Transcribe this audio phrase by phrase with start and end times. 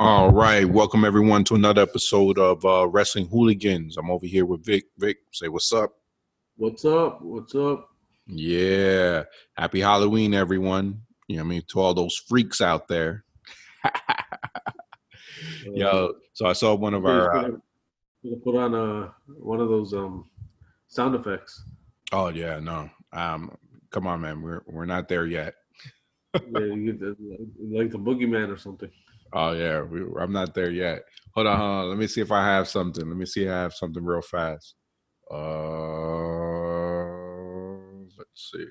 [0.00, 3.96] All right, welcome everyone to another episode of uh, Wrestling Hooligans.
[3.96, 4.84] I'm over here with Vic.
[4.96, 5.96] Vic, say what's up.
[6.56, 7.20] What's up?
[7.20, 7.88] What's up?
[8.28, 9.24] Yeah,
[9.56, 11.02] happy Halloween, everyone.
[11.26, 13.24] You know, what I mean, to all those freaks out there.
[15.64, 17.36] Yo, so I saw one of our.
[17.36, 17.50] Uh,
[18.44, 20.30] put on uh one of those um
[20.86, 21.60] sound effects.
[22.12, 23.50] oh yeah, no, um,
[23.90, 25.54] come on, man, we're we're not there yet.
[26.34, 27.16] yeah, the,
[27.58, 28.90] like the boogeyman or something.
[29.32, 31.02] Oh yeah, we, I'm not there yet.
[31.34, 33.06] Hold on, hold on, let me see if I have something.
[33.06, 34.74] Let me see if I have something real fast.
[35.30, 35.36] Uh,
[38.16, 38.66] let's see.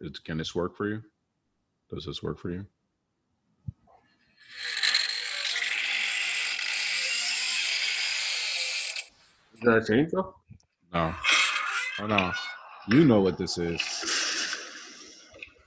[0.00, 1.02] Is, can this work for you?
[1.90, 2.66] Does this work for you?
[9.54, 10.32] Is that a chainsaw?
[10.92, 11.14] No.
[12.00, 12.32] Oh no.
[12.88, 13.80] You know what this is.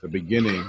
[0.02, 0.64] The beginning.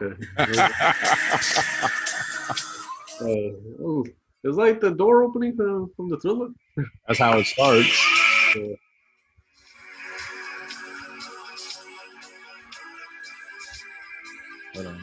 [0.00, 0.68] Oh, okay.
[3.20, 4.02] Uh,
[4.44, 6.48] it's like the door opening from, from the thriller.
[7.06, 8.06] That's how it starts.
[8.56, 8.74] Yeah.
[14.74, 15.00] Hold on.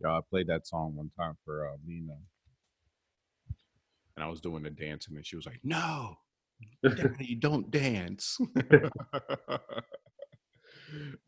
[0.00, 2.16] Yeah, I played that song one time for uh, Lena,
[4.16, 6.16] and I was doing the dancing, and she was like, "No,
[6.82, 8.38] Daddy, don't dance."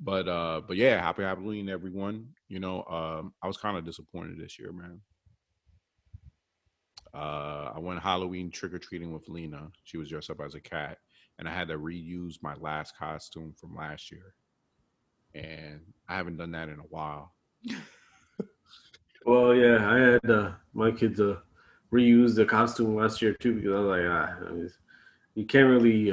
[0.01, 2.29] but uh, but yeah, happy Halloween, everyone.
[2.49, 5.01] You know, um, I was kind of disappointed this year, man.
[7.15, 9.69] Uh, I went Halloween trick or treating with Lena.
[9.85, 10.99] She was dressed up as a cat,
[11.39, 14.35] and I had to reuse my last costume from last year,
[15.35, 17.35] and I haven't done that in a while.
[19.25, 21.37] Well, yeah, I had uh, my kids uh,
[21.93, 24.71] reuse the costume last year too because I was like, ah, I mean,
[25.35, 26.11] you can't really.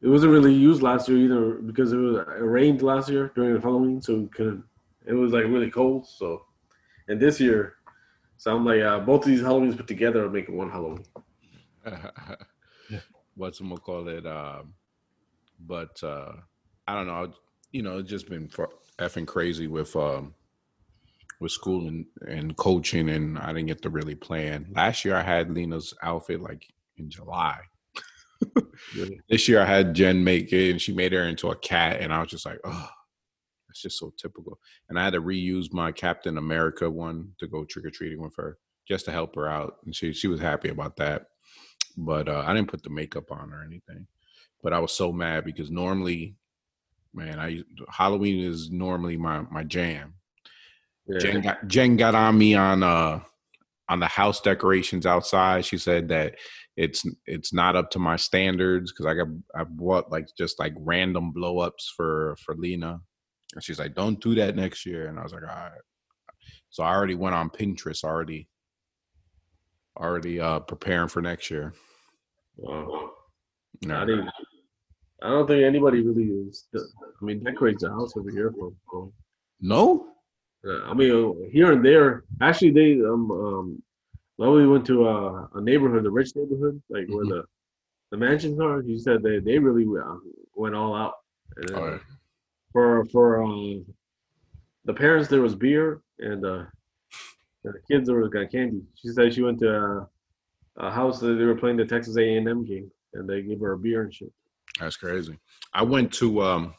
[0.00, 3.60] It wasn't really used last year either because it was it rained last year during
[3.60, 4.64] Halloween, so we couldn't.
[5.06, 6.44] It was like really cold, so
[7.08, 7.74] and this year,
[8.36, 11.04] so I'm like, uh, both of these Halloweens put together are making one Halloween.
[13.34, 14.26] What's gonna call it?
[14.26, 14.74] Um,
[15.60, 16.32] but uh,
[16.86, 17.32] I don't know.
[17.72, 18.48] You know, it's just been
[18.98, 20.34] effing crazy with um,
[21.40, 24.66] with school and, and coaching, and I didn't get to really plan.
[24.74, 26.66] Last year, I had Lena's outfit like
[26.96, 27.60] in July.
[29.28, 32.12] This year, I had Jen make it, and she made her into a cat, and
[32.12, 32.88] I was just like, oh,
[33.68, 34.58] that's just so typical.
[34.88, 38.34] And I had to reuse my Captain America one to go trick or treating with
[38.36, 41.26] her, just to help her out, and she she was happy about that.
[41.96, 44.06] But uh, I didn't put the makeup on or anything.
[44.62, 46.36] But I was so mad because normally,
[47.14, 50.14] man, I Halloween is normally my my jam.
[51.06, 51.18] Yeah.
[51.18, 53.20] Jen got Jen got on me on uh
[53.88, 55.64] on the house decorations outside.
[55.64, 56.36] She said that
[56.76, 60.74] it's it's not up to my standards because I got I bought like just like
[60.78, 63.00] random blow ups for for Lena,
[63.54, 65.80] and she's like, "Don't do that next year." And I was like, "All right."
[66.70, 68.48] So I already went on Pinterest already,
[69.98, 71.74] already uh preparing for next year.
[72.56, 73.10] Wow.
[73.84, 74.00] No.
[74.00, 74.30] I didn't.
[75.22, 76.66] I don't think anybody really is.
[76.74, 78.72] I mean, decorates the house over here for.
[78.90, 79.10] for
[79.60, 80.08] no?
[80.66, 82.24] uh, I mean, uh, here and there.
[82.40, 83.82] Actually, they um um.
[84.42, 87.28] Well, we went to uh, a neighborhood, a rich neighborhood, like where Mhm.
[87.28, 87.44] the
[88.10, 88.82] the mansions are.
[88.82, 90.16] He said they they really uh,
[90.56, 91.14] went all out.
[91.74, 91.98] Oh, yeah.
[92.72, 93.86] for for um,
[94.84, 96.64] the parents, there was beer, and uh,
[97.62, 98.82] the kids there was got candy.
[98.96, 100.06] She said she went to uh,
[100.78, 103.60] a house that they were playing the Texas A and M game, and they gave
[103.60, 104.32] her a beer and shit.
[104.80, 105.38] That's crazy.
[105.72, 106.74] I went to um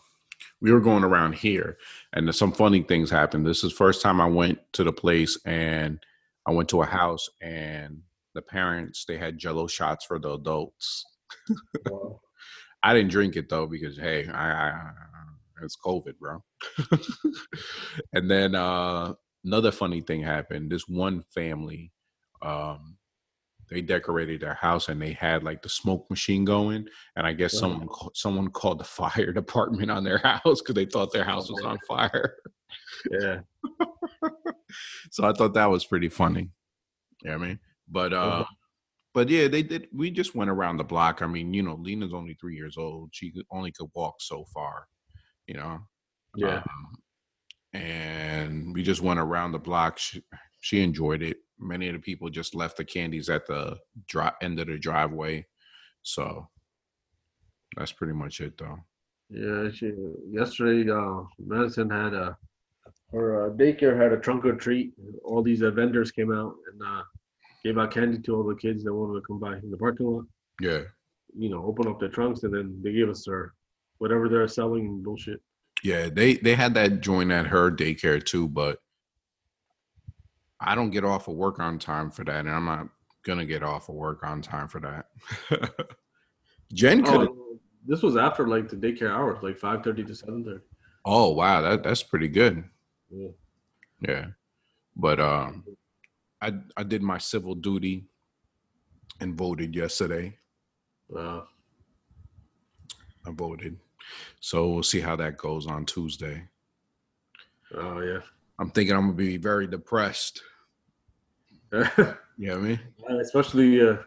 [0.59, 1.78] we were going around here
[2.12, 3.45] and some funny things happened.
[3.45, 6.06] This is the first time I went to the place and
[6.48, 8.02] I went to a house and
[8.36, 11.06] the parents they had jello shots for the adults.
[11.90, 12.19] Wow.
[12.84, 14.81] I didn't drink it though because hey, I, I
[15.62, 16.44] it's COVID, bro.
[18.13, 19.13] and then uh
[19.45, 20.69] another funny thing happened.
[20.69, 21.92] This one family
[22.42, 22.98] um
[23.72, 26.86] they decorated their house and they had like the smoke machine going
[27.16, 27.60] and i guess Wow.
[27.62, 31.63] someone someone called the fire department on their house because they thought their house was
[31.63, 32.36] on fire
[33.10, 33.40] Yeah.
[35.12, 36.50] so i thought that was pretty funny.
[37.24, 37.60] You know what i mean?
[37.90, 38.46] But uh
[39.14, 41.22] but yeah they did we just went around the block.
[41.22, 43.10] I mean you know lena's only three years old.
[43.12, 44.88] She only could walk so far
[45.48, 45.80] you know?
[46.36, 46.58] Yeah.
[46.58, 46.98] um,
[47.74, 49.98] and we just went around the block.
[49.98, 50.24] She,
[50.62, 51.38] she enjoyed it.
[51.60, 53.78] Many of the people just left the candies at the
[54.08, 55.46] dri- end of the driveway.
[56.04, 56.48] So
[57.76, 58.80] that's pretty much it though.
[59.30, 59.92] Yeah, she
[60.30, 62.38] yesterday uh Madison had a
[63.13, 64.94] Our uh, daycare had a trunk or treat.
[65.24, 67.04] All these uh, vendors came out and uh,
[67.63, 70.07] gave out candy to all the kids that wanted to come by in the parking
[70.07, 70.25] lot.
[70.60, 70.81] Yeah.
[71.38, 73.54] You know, open up their trunks and then they gave us their
[74.00, 75.42] whatever they're selling and bullshit.
[75.83, 78.80] Yeah, they they had that joint at her daycare too, but
[80.59, 82.88] I don't get off of work on time for that, and I'm not
[83.25, 85.07] gonna get off of work on time for that.
[86.74, 87.30] Jen could.
[87.30, 90.63] Oh, this was after like the daycare hours, like five thirty to seven thirty.
[91.06, 92.63] Oh wow, that that's pretty good.
[93.13, 93.30] Yeah.
[94.01, 94.25] Yeah,
[94.95, 95.63] but um,
[96.42, 98.06] I I did my civil duty
[99.21, 100.38] and voted yesterday.
[101.07, 101.48] Wow.
[103.25, 103.77] I voted,
[104.42, 106.44] so we'll see how that goes on Tuesday.
[107.75, 108.19] Oh yeah.
[108.60, 110.42] I'm thinking I'm gonna be very depressed.
[111.71, 111.88] Uh,
[112.38, 112.80] You know what I mean?
[113.21, 113.98] especially uh,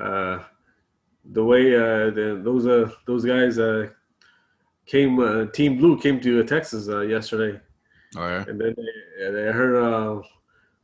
[0.00, 0.42] uh,
[1.32, 3.88] the way uh, the, those uh, those guys uh,
[4.86, 5.18] came.
[5.20, 7.60] Uh, Team Blue came to uh, Texas uh, yesterday,
[8.16, 8.44] Oh yeah.
[8.48, 10.22] and then they, and I heard uh,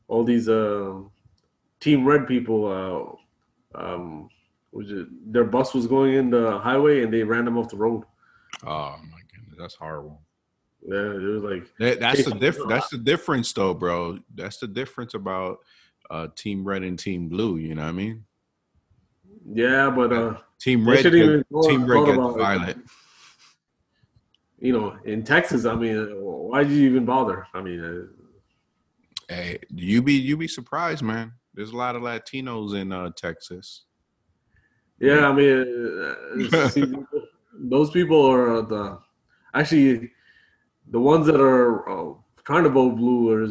[0.09, 1.01] all these uh,
[1.81, 3.19] Team Red people.
[3.75, 4.29] Uh, um,
[4.73, 7.77] was it, their bus was going in the highway, and they ran them off the
[7.77, 8.03] road.
[8.67, 10.21] Oh my goodness, that's horrible.
[10.87, 14.19] Yeah, it was like That, that's the diff- That's the difference, though, bro.
[14.35, 15.59] That's the difference about
[16.11, 17.57] uh, Team Red and Team Blue.
[17.57, 18.25] You know what I mean?
[19.53, 22.77] yeah, but uh, Team Red, get- even Team Red gets about it.
[24.65, 27.47] You know, in Texas, I mean, why did you even bother?
[27.53, 28.25] I mean, uh,
[29.29, 31.33] Hey, you be you be surprised, man.
[31.55, 33.85] There's a lot of Latinos in uh, Texas.
[34.99, 36.95] Yeah, I mean, uh, see,
[37.59, 38.99] those people are the
[39.55, 40.11] actually
[40.91, 42.15] the ones that are uh,
[42.45, 43.49] trying to vote blue are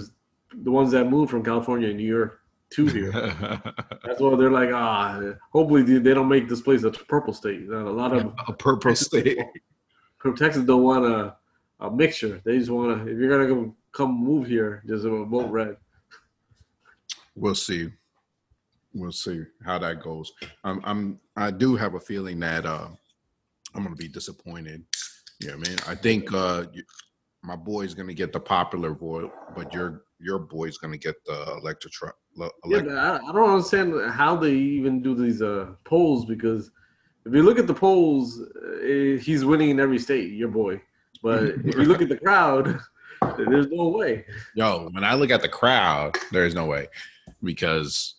[0.54, 2.40] the ones that moved from California and New York
[2.72, 3.12] to here.
[4.06, 5.22] That's why they're like, ah,
[5.52, 7.68] hopefully they they don't make this place a purple state.
[7.70, 9.40] Uh, A lot of a purple state.
[10.32, 11.36] Texans don't want a,
[11.80, 12.42] a mixture.
[12.46, 13.12] They just want to.
[13.12, 15.78] If you're gonna go, come move here, just uh, vote red.
[17.36, 17.90] We'll see.
[18.94, 20.32] We'll see how that goes.
[20.64, 22.88] I'm, I'm I do have a feeling that uh,
[23.76, 24.84] I'm gonna be disappointed.
[25.42, 25.78] Yeah, man.
[25.88, 26.66] I think uh,
[27.44, 31.94] my boy's gonna get the popular vote, but your your boy's gonna get the electric
[31.94, 32.16] truck.
[32.66, 36.72] Yeah, I, I don't understand how they even do these uh, polls because
[37.26, 40.82] if you look at the polls, uh, he's winning in every state, your boy.
[41.22, 42.80] But if you look at the crowd,
[43.38, 44.26] there's no way.
[44.56, 46.88] Yo, when I look at the crowd, there's no way
[47.44, 48.16] because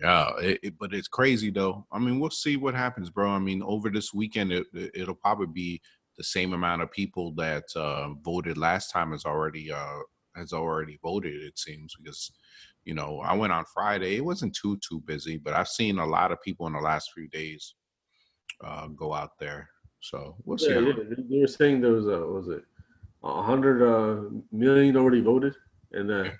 [0.00, 1.86] yeah, it, it- but it's crazy though.
[1.92, 3.30] I mean, we'll see what happens, bro.
[3.30, 5.80] I mean, over this weekend, it, it'll probably be
[6.16, 9.98] the same amount of people that uh, voted last time has already uh,
[10.34, 11.34] has already voted.
[11.42, 12.32] It seems because
[12.84, 14.16] you know I went on Friday.
[14.16, 17.12] It wasn't too too busy, but I've seen a lot of people in the last
[17.14, 17.74] few days
[18.64, 19.70] uh, go out there.
[20.00, 20.72] So we'll see.
[20.72, 20.92] Yeah, yeah.
[21.28, 22.64] They- were saying there was a what was it
[23.22, 25.54] a hundred uh, million already voted,
[25.92, 26.30] and uh,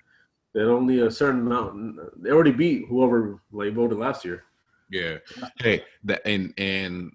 [0.53, 1.99] that only a certain amount.
[2.21, 4.43] They already beat whoever like voted last year.
[4.89, 5.17] Yeah.
[5.59, 7.11] Hey, that and and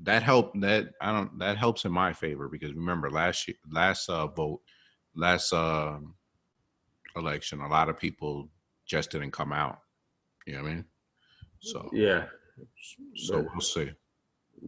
[0.00, 4.08] that helped that I don't that helps in my favor because remember last year last
[4.08, 4.60] uh vote
[5.14, 6.14] last um
[7.16, 8.48] election a lot of people
[8.86, 9.80] just didn't come out.
[10.46, 10.84] You know what I mean?
[11.60, 12.24] So Yeah,
[13.14, 13.90] so we'll see.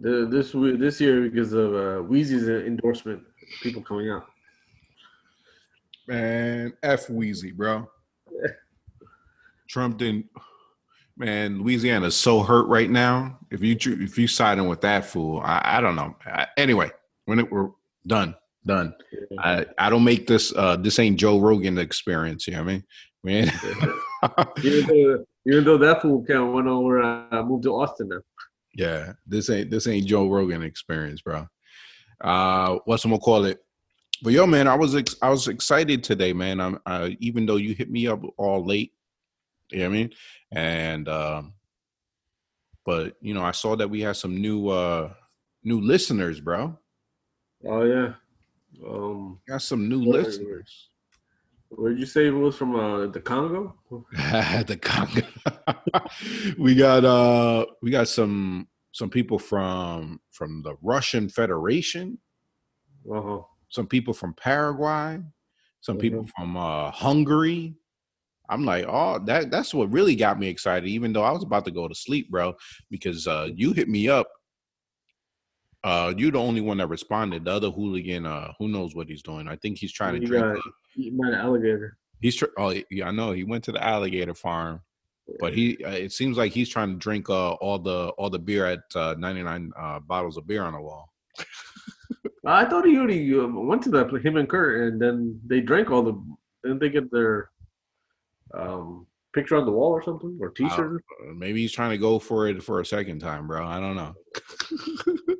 [0.00, 3.22] The, this this year because of uh, Weezy's endorsement,
[3.62, 4.26] people coming out.
[6.08, 7.88] Man, F Wheezy, bro.
[9.68, 10.26] Trump didn't
[11.16, 13.38] man, Louisiana's so hurt right now.
[13.50, 16.16] If you if you siding with that fool, I, I don't know.
[16.26, 16.90] I, anyway,
[17.26, 17.70] when it we're
[18.06, 18.34] done,
[18.66, 18.94] done.
[19.38, 22.72] I, I don't make this uh this ain't Joe Rogan experience, you know what I
[22.72, 22.84] mean?
[23.24, 23.52] Man.
[24.62, 28.20] even though even though that fool count went over, uh, moved to Austin now.
[28.74, 31.46] Yeah, this ain't this ain't Joe Rogan experience, bro.
[32.20, 33.58] Uh what's I'm gonna call it?
[34.22, 36.60] But yo, man, I was ex- I was excited today, man.
[36.60, 38.92] I'm uh, even though you hit me up all late,
[39.70, 40.10] you know what I mean?
[40.52, 41.54] And um
[42.84, 45.12] but you know, I saw that we had some new uh
[45.64, 46.78] new listeners, bro.
[47.66, 48.14] Oh yeah.
[48.86, 50.88] Um, Got some new listeners.
[51.76, 52.74] Where did you say it was from?
[52.76, 53.74] Uh, the Congo.
[54.12, 55.22] the Congo.
[56.58, 62.18] we got uh we got some some people from from the Russian Federation,
[63.10, 63.40] Uh-huh.
[63.70, 65.20] some people from Paraguay,
[65.80, 67.74] some people from uh Hungary.
[68.48, 71.64] I'm like, oh, that that's what really got me excited, even though I was about
[71.64, 72.54] to go to sleep, bro,
[72.90, 74.28] because uh you hit me up.
[75.84, 77.44] Uh you're the only one that responded.
[77.44, 79.48] The other hooligan, uh, who knows what he's doing.
[79.48, 80.44] I think he's trying to drink.
[80.44, 81.98] got- uh, by the alligator.
[82.20, 83.32] He's tr- oh yeah, I know.
[83.32, 84.80] He went to the alligator farm,
[85.40, 88.38] but he uh, it seems like he's trying to drink uh, all the all the
[88.38, 91.12] beer at uh, 99 uh, bottles of beer on the wall.
[92.44, 95.90] I thought he already uh, went to that him and Kurt, and then they drank
[95.90, 96.14] all the
[96.62, 97.50] didn't they get their
[98.54, 101.02] um, picture on the wall or something or T-shirt?
[101.28, 103.66] Uh, maybe he's trying to go for it for a second time, bro.
[103.66, 104.14] I don't know.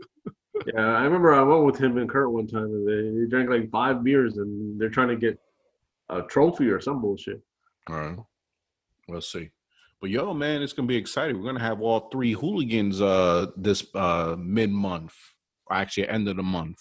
[0.66, 3.50] yeah, I remember I went with him and Kurt one time, and they, they drank
[3.50, 5.38] like five beers, and they're trying to get
[6.09, 7.40] a trophy or some bullshit.
[7.88, 8.19] All right,
[9.09, 9.50] we'll see.
[10.00, 11.38] But yo, man, it's gonna be exciting.
[11.38, 15.14] We're gonna have all three hooligans uh this uh mid month,
[15.71, 16.78] actually end of the month.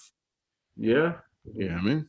[0.76, 1.14] Yeah.
[1.54, 2.08] Yeah, I mean.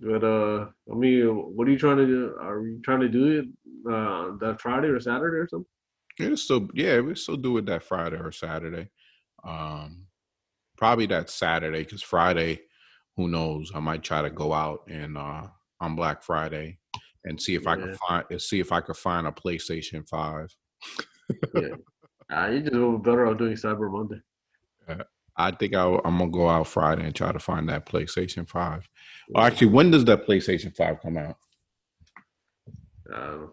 [0.00, 2.36] But uh, I mean, what are you trying to do?
[2.40, 3.46] Are you trying to do it
[3.92, 5.66] uh that Friday or Saturday or something?
[6.18, 8.88] Yeah, still yeah, we still do it that Friday or Saturday.
[9.44, 10.01] Um,
[10.82, 12.60] probably that Saturday because Friday,
[13.16, 13.70] who knows?
[13.72, 15.46] I might try to go out and uh
[15.80, 16.80] on Black Friday
[17.24, 17.70] and see if yeah.
[17.70, 20.52] I can find see if I could find a PlayStation Five.
[21.54, 21.76] yeah,
[22.34, 24.20] uh, you just better off doing Cyber Monday.
[25.36, 28.88] I think i am gonna go out Friday and try to find that PlayStation Five.
[29.28, 31.36] Well, actually, when does that PlayStation Five come out?
[33.08, 33.46] Uh,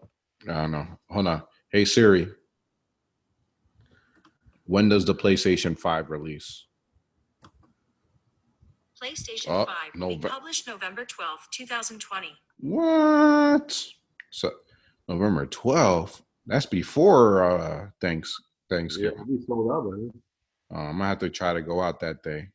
[0.50, 0.88] I don't know.
[1.12, 1.44] Hold on.
[1.72, 2.28] Hey Siri,
[4.66, 6.66] when does the PlayStation Five release?
[9.02, 12.28] PlayStation oh, 5 Nove- published November 12th, 2020.
[12.60, 13.86] What?
[14.32, 14.52] So
[15.08, 16.22] November 12th?
[16.46, 18.36] That's before uh thanks
[18.70, 19.26] Thanksgiving.
[19.28, 20.12] Yeah, sold out, man.
[20.74, 22.48] Uh, I'm gonna have to try to go out that day,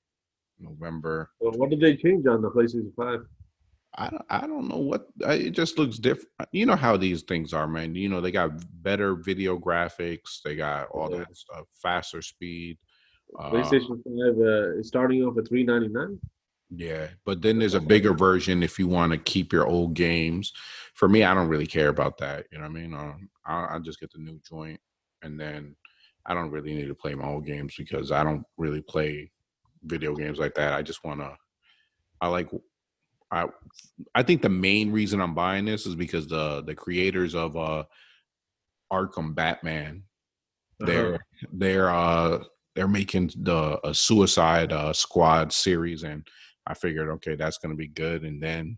[0.61, 1.31] November.
[1.41, 3.21] Well, what did they change on the PlayStation Five?
[3.97, 6.29] I don't, I don't know what it just looks different.
[6.53, 7.95] You know how these things are, man.
[7.95, 8.51] You know they got
[8.83, 10.43] better video graphics.
[10.45, 11.19] They got all yeah.
[11.19, 12.79] that stuff, faster speed.
[13.39, 16.19] Uh, PlayStation Five uh, is starting off at three ninety nine.
[16.71, 20.53] Yeah, but then there's a bigger version if you want to keep your old games.
[20.95, 22.47] For me, I don't really care about that.
[22.51, 22.95] You know what I mean?
[22.95, 24.81] Um, I, I just get the new joint,
[25.23, 25.77] and then
[26.27, 29.31] I don't really need to play my old games because I don't really play
[29.85, 30.73] video games like that.
[30.73, 31.37] I just want to.
[32.21, 32.49] I like.
[33.31, 33.47] I
[34.15, 37.85] I think the main reason I'm buying this is because the the creators of uh
[38.93, 40.05] Arkham Batman,
[40.81, 40.87] uh-huh.
[40.87, 42.45] they're they're uh
[42.75, 46.27] they're making the a Suicide uh, Squad series, and
[46.67, 48.23] I figured, okay, that's gonna be good.
[48.25, 48.77] And then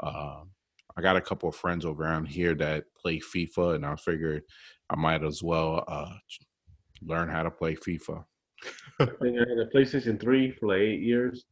[0.00, 0.42] uh,
[0.96, 4.42] I got a couple of friends over around here that play FIFA, and I figured
[4.90, 6.14] I might as well uh,
[7.02, 8.24] learn how to play FIFA.
[9.00, 11.44] I think I had a PlayStation 3 for like eight years.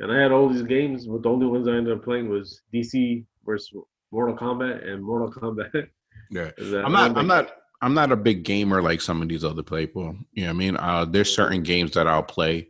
[0.00, 2.62] And I had all these games, but the only ones I ended up playing was
[2.72, 3.72] DC versus
[4.10, 5.88] Mortal Kombat and Mortal Kombat.
[6.30, 6.50] Yeah.
[6.84, 10.16] I'm not I'm not I'm not a big gamer like some of these other people.
[10.32, 10.76] You know what I mean?
[10.76, 12.68] Uh, there's certain games that I'll play,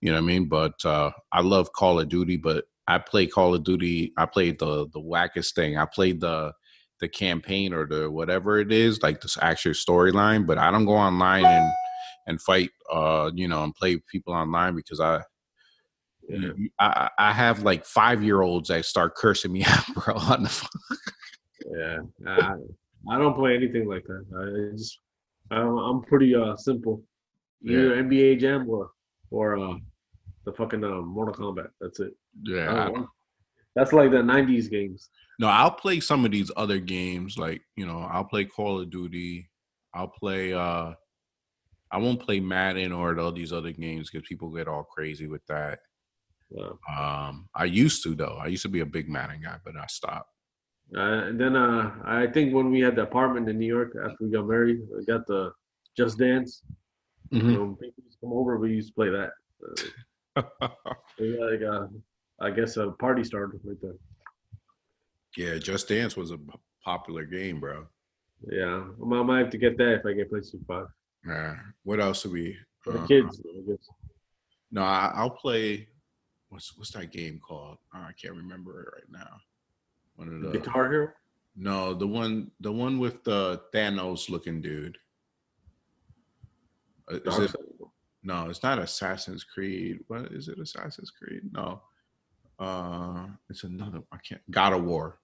[0.00, 0.48] you know what I mean?
[0.48, 4.12] But uh, I love Call of Duty, but I play Call of Duty.
[4.16, 5.76] I played the the wackest thing.
[5.76, 6.52] I played the
[7.00, 10.46] the campaign or the whatever it is, like this actual storyline.
[10.46, 11.72] But I don't go online and
[12.26, 15.22] and fight, uh, you know, and play people online because I.
[16.28, 16.48] Yeah.
[16.80, 20.16] I, I have like five year olds that start cursing me out, bro.
[20.16, 20.98] On the phone.
[21.72, 22.54] yeah, I,
[23.08, 24.24] I don't play anything like that.
[24.36, 24.98] I just
[25.52, 27.04] I'm, I'm pretty uh simple.
[27.64, 28.02] Either yeah.
[28.02, 28.90] NBA Jam or
[29.30, 29.74] or uh
[30.44, 31.68] the fucking uh, Mortal Kombat.
[31.80, 32.14] That's it.
[32.44, 32.90] Yeah,
[33.74, 35.10] that's like the '90s games.
[35.38, 37.36] No, I'll play some of these other games.
[37.36, 39.50] Like you know, I'll play Call of Duty.
[39.94, 40.52] I'll play.
[40.52, 40.92] uh
[41.90, 45.46] I won't play Madden or all these other games because people get all crazy with
[45.46, 45.78] that.
[46.50, 46.70] Yeah.
[46.98, 48.38] Um, I used to though.
[48.40, 50.30] I used to be a big Madden guy, but I stopped.
[50.96, 54.16] Uh, and then uh, I think when we had the apartment in New York after
[54.20, 55.52] we got married, we got the
[55.96, 56.62] Just Dance.
[57.32, 57.50] Mm-hmm.
[57.50, 59.30] You know, people used to come over, we used to play that.
[60.58, 60.68] Uh,
[61.18, 61.86] like, uh,
[62.40, 63.94] I guess a party started right there.
[65.34, 66.38] Yeah, Just Dance was a
[66.84, 67.86] popular game, bro.
[68.46, 70.88] Yeah, I might have to get that if I get PlayStation Five.
[71.26, 71.56] Yeah.
[71.84, 72.54] What else do we?
[72.80, 73.88] For The uh, kids, I guess.
[74.70, 75.88] No, I, will play.
[76.50, 77.78] What's what's that game called?
[77.94, 79.38] Oh, I can't remember it right now.
[80.16, 81.08] One of the Guitar Hero.
[81.56, 84.98] No, the one the one with the Thanos looking dude.
[87.10, 87.56] Uh, is it,
[88.26, 90.00] no, it's not Assassin's Creed.
[90.08, 90.58] What is it?
[90.58, 91.42] Assassin's Creed?
[91.52, 91.80] No.
[92.58, 94.00] Uh, it's another.
[94.10, 94.40] I can't.
[94.50, 95.20] God of War.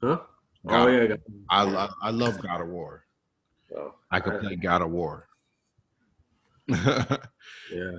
[0.00, 0.20] Huh?
[0.64, 1.16] God, oh yeah.
[1.50, 1.92] I love.
[2.00, 3.04] I love God of War.
[3.76, 5.26] Oh, I could I, play God of War.
[6.68, 7.18] yeah.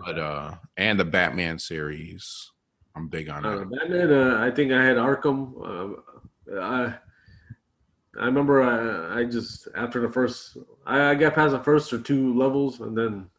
[0.06, 2.52] But uh, and the Batman series.
[2.96, 3.72] I'm big on uh, that.
[3.72, 4.14] Batman.
[4.14, 6.00] Uh, I think I had Arkham.
[6.50, 6.96] Uh, I
[8.20, 12.00] I remember I, I just after the first I, I got past the first or
[12.00, 13.30] two levels and then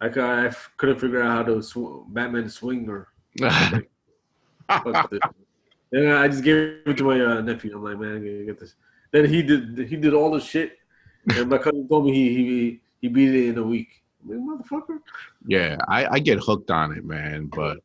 [0.00, 3.08] I, I couldn't figure out how to sw- Batman swing or.
[5.90, 7.74] And I just gave it to my uh, nephew.
[7.74, 8.74] I'm like, man, I gotta get this.
[9.10, 10.76] Then he did he did all the shit,
[11.34, 13.88] and my cousin told me he he he beat it in a week.
[14.26, 14.98] Like, motherfucker.
[15.46, 17.46] Yeah, I, I get hooked on it, man.
[17.46, 17.78] But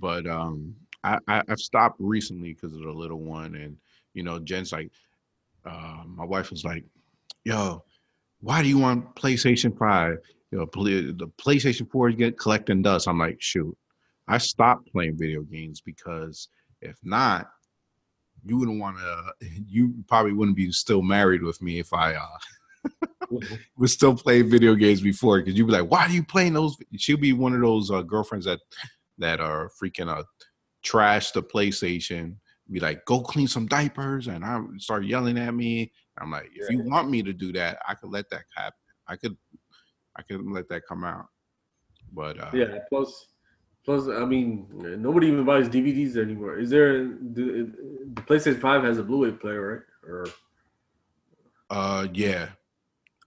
[0.00, 3.76] but um, I, I I've stopped recently because of the little one, and
[4.14, 4.90] you know, Jen's like,
[5.66, 6.84] uh, my wife was like,
[7.44, 7.84] "Yo,
[8.40, 10.18] why do you want PlayStation Five?
[10.50, 13.76] You know, play, the PlayStation Four get collecting dust." I'm like, shoot,
[14.26, 16.48] I stopped playing video games because
[16.80, 17.50] if not,
[18.44, 19.46] you wouldn't want to.
[19.68, 22.88] You probably wouldn't be still married with me if I uh
[23.76, 25.38] was still playing video games before.
[25.38, 28.02] Because you'd be like, "Why are you playing those?" She'll be one of those uh,
[28.02, 28.60] girlfriends that
[29.18, 30.24] that are freaking uh
[30.82, 32.36] trash the PlayStation.
[32.70, 35.92] Be like, "Go clean some diapers," and I start yelling at me.
[36.20, 38.78] I'm like, if you want me to do that, I could let that happen.
[39.06, 39.36] I could,
[40.18, 41.26] I could let that come out.
[42.12, 42.78] But uh, Yeah.
[42.88, 43.28] Plus,
[43.84, 44.66] plus, I mean,
[44.98, 46.58] nobody even buys DVDs anymore.
[46.58, 47.72] Is there the,
[48.14, 50.10] the PlayStation Five has a Blu-ray player, right?
[50.10, 50.26] Or
[51.70, 52.50] Uh, yeah,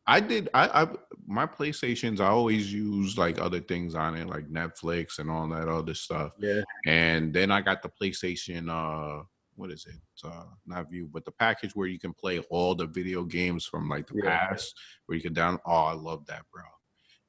[0.07, 0.50] I did.
[0.53, 0.88] I, I
[1.27, 2.19] my PlayStations.
[2.19, 6.33] I always use like other things on it, like Netflix and all that other stuff.
[6.39, 8.67] yeah, And then I got the PlayStation.
[8.69, 9.24] Uh,
[9.55, 10.01] what is it?
[10.27, 13.88] Uh, not View, but the package where you can play all the video games from
[13.88, 14.48] like the Yeah.
[14.48, 14.74] past,
[15.05, 15.60] where you can down.
[15.65, 16.63] Oh, I love that, bro.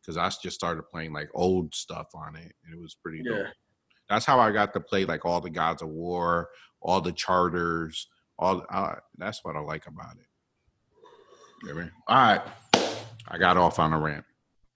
[0.03, 3.47] Because I just started playing like old stuff on it, and it was pretty dope.
[4.09, 6.49] That's how I got to play like all the Gods of War,
[6.81, 8.65] all the charters, all.
[8.69, 10.27] Uh, that's what I like about it.
[11.63, 11.93] You know I mean?
[12.09, 12.43] All right,
[13.29, 14.25] I got off on a rant.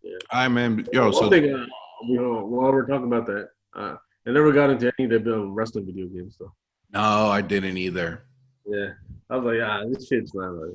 [0.02, 0.12] Yeah.
[0.30, 0.86] All right, man.
[0.92, 1.66] Yo, One so thing, uh,
[2.04, 5.34] you know, while we're talking about that, uh, I never got into any of the
[5.34, 6.52] uh, wrestling video games though.
[6.92, 8.22] no, I didn't either.
[8.68, 8.88] Yeah,
[9.30, 10.70] I was like, ah, this shit's not like.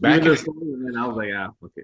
[0.00, 1.82] Back Even in, the story, and I was like, ah, okay.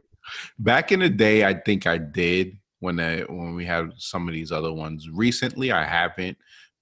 [0.58, 4.34] back in the day, I think I did when I, when we had some of
[4.34, 5.08] these other ones.
[5.10, 6.36] Recently, I haven't,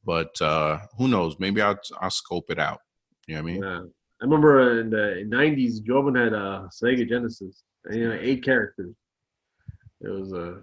[0.04, 1.36] but uh who knows?
[1.38, 2.80] Maybe I'll I'll scope it out.
[3.26, 3.62] You know what I mean?
[3.62, 3.82] Yeah.
[4.20, 8.94] I remember in the '90s, Jobin had a Sega Genesis, and you know, eight characters.
[10.00, 10.62] It was a,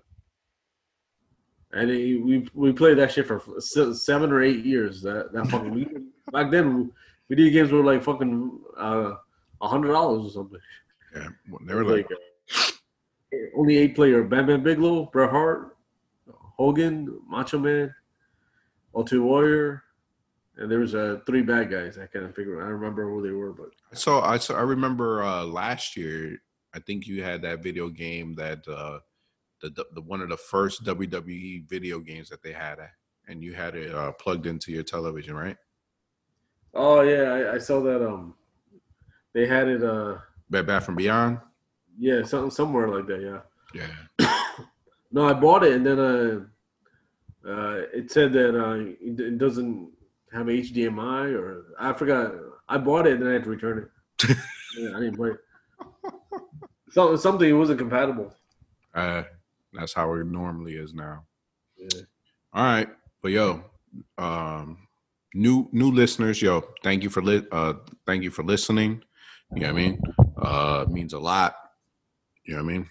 [1.74, 5.02] and it, we we played that shit for seven or eight years.
[5.02, 6.92] That that fucking back then,
[7.32, 9.14] video games were like fucking uh,
[9.62, 10.60] a hundred dollars or something.
[11.16, 11.30] Yeah,
[11.66, 15.78] they were like, uh, only eight player: Bam Bam Bigelow, Bret Hart,
[16.58, 17.96] Hogan, Macho Man,
[18.94, 19.82] Ultimate Warrior,
[20.58, 21.98] and there was uh, three bad guys.
[21.98, 22.58] I can't figure.
[22.58, 26.38] I don't remember who they were, but So I so I remember uh last year.
[26.74, 29.00] I think you had that video game that uh
[29.62, 32.80] the, the, the one of the first WWE video games that they had,
[33.28, 35.58] and you had it uh, plugged into your television, right?
[36.74, 38.06] Oh yeah, I, I saw that.
[38.06, 38.36] Um,
[39.34, 39.84] they had it.
[39.84, 40.18] Uh,
[40.50, 41.40] Bad Bath from Beyond.
[41.98, 43.22] yeah, something somewhere like that.
[43.22, 43.40] Yeah.
[44.20, 44.34] Yeah.
[45.14, 46.40] No, I bought it and then uh,
[47.46, 49.92] uh, it said that uh, it, it doesn't
[50.32, 52.34] have HDMI or I forgot.
[52.70, 54.38] I bought it and then I had to return it.
[54.78, 55.40] yeah, I didn't play it.
[56.92, 58.34] So, something it wasn't compatible.
[58.96, 59.24] Uh,
[59.74, 61.26] that's how it normally is now.
[61.78, 62.02] Yeah.
[62.54, 62.88] All right,
[63.22, 63.66] but yo,
[64.18, 64.78] um,
[65.34, 67.74] new new listeners, yo, thank you for li- uh,
[68.06, 69.04] thank you for listening.
[69.54, 70.02] You know what I mean?
[70.42, 71.56] Uh, it means a lot.
[72.46, 72.90] You know what I mean?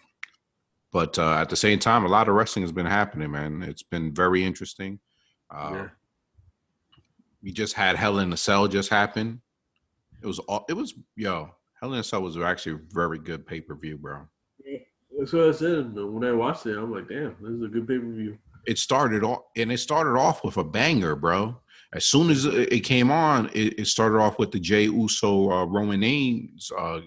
[0.92, 3.62] But uh, at the same time, a lot of wrestling has been happening, man.
[3.62, 4.98] It's been very interesting.
[5.50, 5.88] Uh, Yeah.
[7.42, 9.40] We just had Hell in a Cell just happen.
[10.22, 10.66] It was all.
[10.68, 11.50] It was yo.
[11.80, 14.28] Hell in a Cell was actually a very good pay per view, bro.
[15.18, 15.94] That's what I said.
[15.94, 18.36] When I watched it, I'm like, damn, this is a good pay per view.
[18.66, 21.58] it started off and it started off with a banger, bro.
[21.92, 25.64] As soon as it came on, it, it started off with the Jey Uso uh,
[25.64, 27.00] Roman Reigns uh,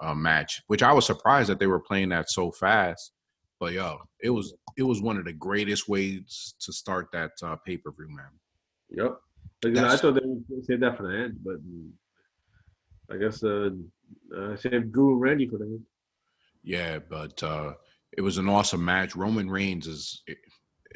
[0.00, 3.12] uh, match, which I was surprised that they were playing that so fast.
[3.58, 7.56] But yo, it was it was one of the greatest ways to start that uh,
[7.66, 8.26] pay per view, man.
[8.90, 9.18] Yep.
[9.64, 11.90] Like, I thought they would save that for the end, but mm,
[13.10, 13.70] I guess uh,
[14.36, 15.82] uh saved Drew and Randy for the end.
[16.62, 17.72] Yeah, but uh,
[18.16, 19.16] it was an awesome match.
[19.16, 20.22] Roman Reigns is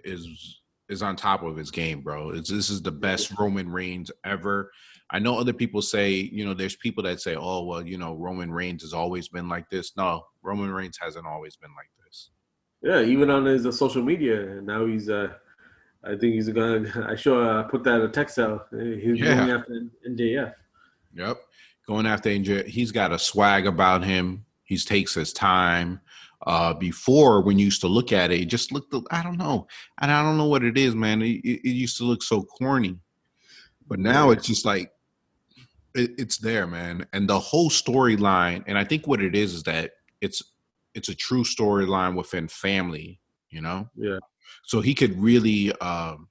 [0.05, 0.60] is
[0.91, 2.31] is on top of his game, bro.
[2.31, 4.71] It's, this is the best Roman Reigns ever.
[5.11, 8.15] I know other people say, you know, there's people that say, oh, well, you know,
[8.15, 9.93] Roman Reigns has always been like this.
[9.97, 12.31] No, Roman Reigns hasn't always been like this.
[12.83, 15.29] Yeah, even on his uh, social media, and now he's uh,
[16.05, 17.07] I think he's gonna.
[17.09, 18.69] I sure uh, put that in a text out.
[18.73, 19.37] He's Yeah.
[19.37, 20.55] going after NJF.
[21.15, 21.37] Yep.
[21.87, 24.45] Going after Angel, he's got a swag about him.
[24.65, 26.01] He takes his time.
[26.47, 29.67] Uh, before, when you used to look at it, it just looked, I don't know.
[30.01, 31.21] And I don't know what it is, man.
[31.23, 32.97] It, it, used to look so corny.
[33.87, 34.91] But now it's just like,
[35.95, 37.07] it, it's there, man.
[37.13, 40.43] And the whole storyline, and I think what it is is that it's
[40.95, 43.89] it's a true storyline within family, you know?
[43.95, 44.19] Yeah.
[44.65, 46.27] So he could really um,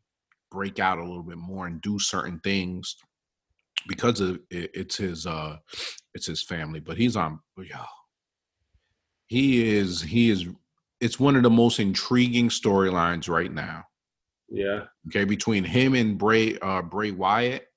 [0.52, 2.98] break out a little bit more and do certain things
[3.88, 5.58] because of it, it's his uh
[6.14, 7.78] it's his family but he's on yo
[9.30, 10.46] he is he is
[11.00, 13.86] it's one of the most intriguing storylines right now
[14.50, 14.86] Yeah.
[15.08, 17.68] Okay, between him and Bray uh, Bray Wyatt,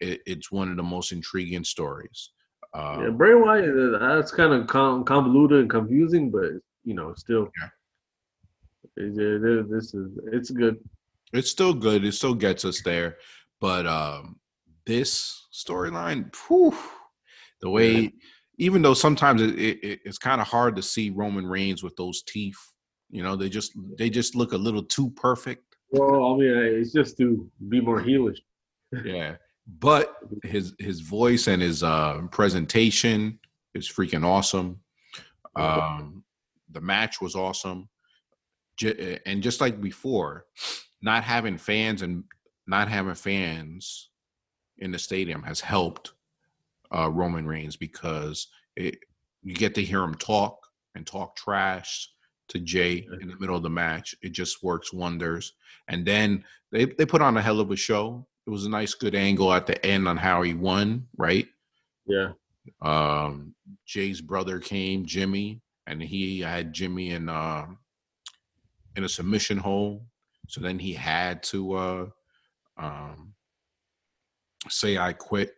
[0.00, 2.30] it, it's one of the most intriguing stories.
[2.72, 3.68] Uh, yeah, Bray Wyatt.
[3.94, 6.52] uh, That's kind of convoluted and confusing, but
[6.84, 7.50] you know, still.
[7.60, 7.68] Yeah.
[8.98, 10.76] It- this is it's good.
[11.32, 12.04] it's still good.
[12.04, 13.18] It still gets us there,
[13.60, 14.38] but um,
[14.86, 16.32] this storyline,
[17.60, 18.12] the way,
[18.58, 22.22] even though sometimes it, it, it's kind of hard to see Roman Reigns with those
[22.22, 22.58] teeth.
[23.10, 25.76] You know, they just they just look a little too perfect.
[25.90, 28.38] Well, I mean, it's just to be more heelish.
[29.04, 33.38] Yeah, but his his voice and his uh, presentation
[33.74, 34.80] is freaking awesome.
[35.54, 36.24] Um,
[36.72, 37.88] the match was awesome,
[38.76, 40.44] J- and just like before,
[41.00, 42.24] not having fans and
[42.66, 44.10] not having fans
[44.78, 46.12] in the stadium has helped
[46.96, 48.98] uh, Roman Reigns because it,
[49.42, 50.58] you get to hear him talk
[50.94, 52.08] and talk trash
[52.48, 54.14] to Jey in the middle of the match.
[54.22, 55.52] It just works wonders.
[55.88, 58.26] And then they they put on a hell of a show.
[58.46, 61.46] It was a nice, good angle at the end on how he won, right?
[62.06, 62.32] Yeah.
[62.82, 63.54] um
[63.84, 67.66] Jey's brother came, Jimmy, and he had Jimmy in uh
[68.94, 70.02] in a submission hold.
[70.48, 72.06] So then he had to uh
[72.76, 73.34] um
[74.68, 75.54] say I quit.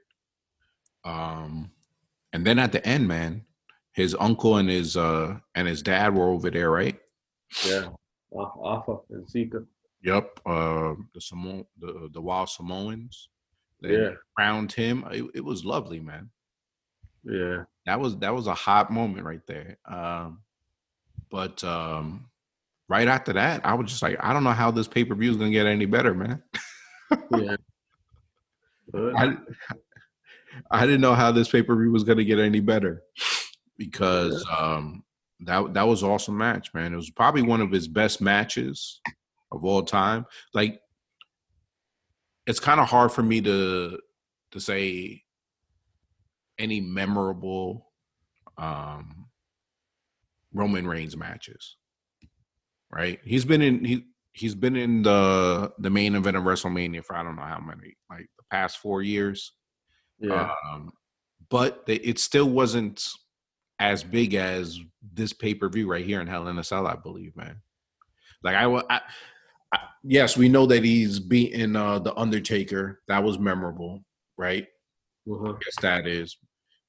[1.04, 1.70] Um
[2.32, 3.42] and then at the end, man,
[3.92, 6.98] his uncle and his uh and his dad were over there, right?
[7.66, 7.88] Yeah.
[8.36, 9.64] Al- Afa and Sika.
[10.02, 10.40] Yep.
[10.46, 13.28] Uh the Samo- the the wild Samoans.
[13.82, 14.10] They Yeah.
[14.36, 15.04] crowned him.
[15.10, 16.30] It, it was lovely, man.
[17.24, 17.64] Yeah.
[17.86, 19.78] that was that was a hot moment right there.
[19.86, 20.40] Um,
[21.30, 22.28] but um,
[22.88, 25.30] right after that, I was just like, I don't know how this pay per view
[25.30, 26.42] is gonna get any better, man.
[27.36, 27.56] Yeah.
[28.94, 29.36] I
[30.70, 33.02] I didn't know how this pay per view was gonna get any better
[33.76, 35.04] because um,
[35.40, 36.92] that that was awesome match, man.
[36.92, 39.00] It was probably one of his best matches
[39.52, 40.26] of all time.
[40.52, 40.80] Like,
[42.46, 43.98] it's kind of hard for me to
[44.52, 45.22] to say
[46.58, 47.86] any memorable
[48.56, 49.28] um,
[50.52, 51.76] Roman Reigns matches.
[52.90, 53.20] Right?
[53.24, 57.22] He's been in he he's been in the the main event of WrestleMania for I
[57.22, 59.52] don't know how many, like the past four years.
[60.20, 60.52] Yeah.
[60.70, 60.92] Um,
[61.48, 63.06] but they, it still wasn't
[63.78, 64.78] as big as
[65.14, 67.56] this pay per view right here in Hell in a Cell, I believe, man.
[68.42, 69.00] Like I, I,
[69.72, 73.00] I yes, we know that he's beaten uh, the Undertaker.
[73.08, 74.04] That was memorable,
[74.36, 74.66] right?
[75.30, 75.54] Uh-huh.
[75.64, 76.36] Yes, that is.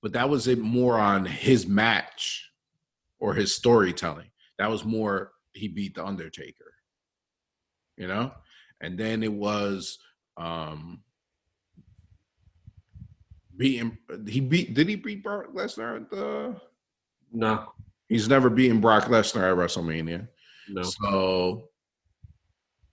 [0.02, 2.50] But that was it more on his match
[3.20, 4.30] or his storytelling.
[4.58, 6.74] That was more he beat the Undertaker.
[7.98, 8.32] You know?
[8.82, 10.00] And then it was
[10.38, 11.02] um
[13.60, 16.56] beating he beat did he beat Brock Lesnar at the
[17.32, 17.74] No.
[18.08, 20.28] he's never beaten Brock Lesnar at WrestleMania.
[20.70, 20.82] No.
[20.82, 21.70] So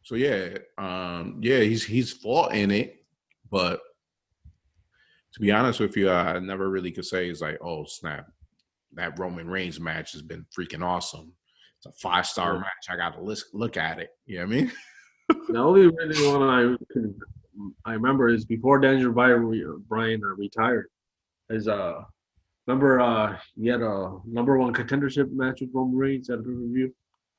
[0.03, 3.05] so yeah, um yeah, he's he's fought in it,
[3.51, 3.81] but
[5.35, 8.27] to be honest with you, I never really could say it's like, oh snap,
[8.95, 11.33] that Roman Reigns match has been freaking awesome.
[11.79, 12.61] It's a five star Yeah.
[12.61, 12.87] match.
[12.91, 14.11] I gotta look look at it.
[14.27, 14.73] You know what I mean?
[15.49, 17.19] The only really one I can
[17.85, 20.89] I remember is before Daniel Bryan uh, retired.
[21.51, 22.03] Is uh
[22.67, 26.95] remember uh he had a number one contendership match with Roman Reigns at a review.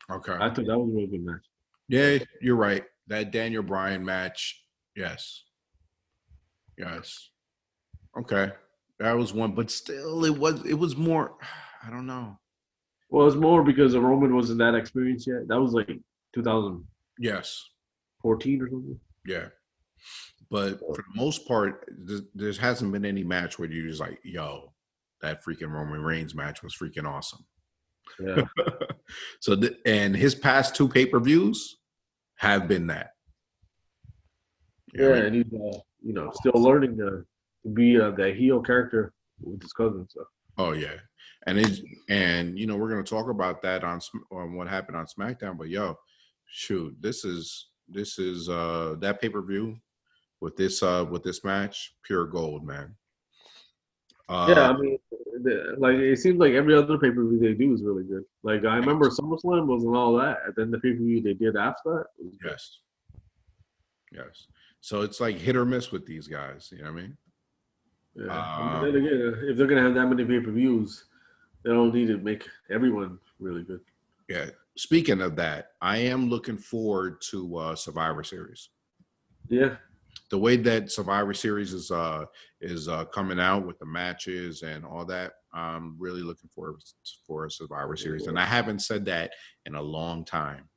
[0.10, 0.34] Okay.
[0.34, 1.42] I thought that was a really good match.
[1.90, 2.84] Yeah, you're right.
[3.08, 4.64] That Daniel Bryan match,
[4.96, 5.44] yes.
[6.78, 7.30] Yes.
[8.18, 8.52] Okay.
[9.00, 11.34] That was one, but still it was it was more
[11.86, 12.40] I don't know.
[13.10, 15.48] Well, it's more because the Roman wasn't that experienced yet.
[15.48, 16.00] That was like
[16.34, 16.86] 2014
[17.20, 17.64] Yes.
[18.22, 19.00] 14 or something.
[19.26, 19.48] Yeah.
[20.50, 24.20] But for the most part, there, there hasn't been any match where you're just like,
[24.24, 24.74] yo,
[25.22, 27.46] that freaking Roman Reigns match was freaking awesome.
[28.20, 28.44] Yeah.
[29.42, 31.78] so, th- and his past two pay per views
[32.36, 33.12] have been that.
[34.94, 35.26] You yeah, what I mean?
[35.26, 37.26] and he's uh, you know still learning to,
[37.64, 40.08] to be uh, that heel character with his cousin.
[40.10, 40.24] So
[40.58, 40.96] Oh yeah,
[41.46, 44.00] and it and you know we're gonna talk about that on
[44.32, 45.58] on what happened on SmackDown.
[45.58, 45.96] But yo,
[46.48, 49.78] shoot, this is this is uh that pay per view
[50.42, 52.96] with this uh with this match, pure gold, man.
[54.30, 54.98] Uh, yeah, I mean,
[55.44, 58.24] the, like it seems like every other pay per view they do is really good.
[58.44, 61.56] Like I remember SummerSlam wasn't all that, and then the pay per view they did
[61.56, 62.06] after that.
[62.24, 62.52] Was good.
[62.52, 62.80] Yes.
[64.12, 64.48] Yes.
[64.82, 66.70] So it's like hit or miss with these guys.
[66.72, 67.18] You know what I mean?
[68.16, 68.80] Yeah.
[68.82, 71.06] But then again, if they're gonna have that many pay per views,
[71.64, 73.82] they don't need to make everyone really good.
[74.28, 74.48] Yeah.
[74.76, 78.70] Speaking of that, I am looking forward to uh Survivor Series.
[79.50, 79.78] Yeah,
[80.30, 82.26] The way that Survivor Series is uh
[82.60, 86.82] is uh coming out with the matches and all that, I'm really looking forward
[87.26, 88.28] for a Survivor Series.
[88.28, 89.32] And I haven't said that
[89.66, 90.70] in a long time.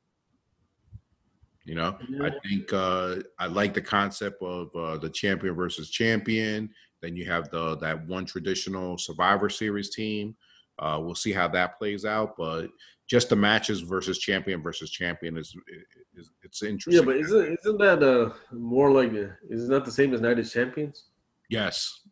[1.65, 2.23] You know, Yeah.
[2.27, 6.69] I think uh, I like the concept of uh, the champion versus champion.
[7.01, 10.35] Then you have the that one traditional Survivor Series team.
[10.79, 12.67] Uh, we'll see how that plays out, but
[13.11, 15.53] just the matches versus champion versus champion is,
[16.15, 17.03] is it's interesting.
[17.03, 20.39] Yeah, but isn't isn't that uh more like uh, isn't that the same as Night
[20.39, 21.07] of Champions?
[21.49, 22.03] yes.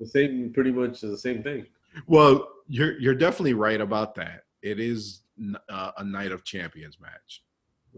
[0.00, 1.66] The same, pretty much the same thing.
[2.06, 4.44] well, you're you're definitely right about that.
[4.62, 5.22] It is
[5.68, 7.42] uh, a night of champions match.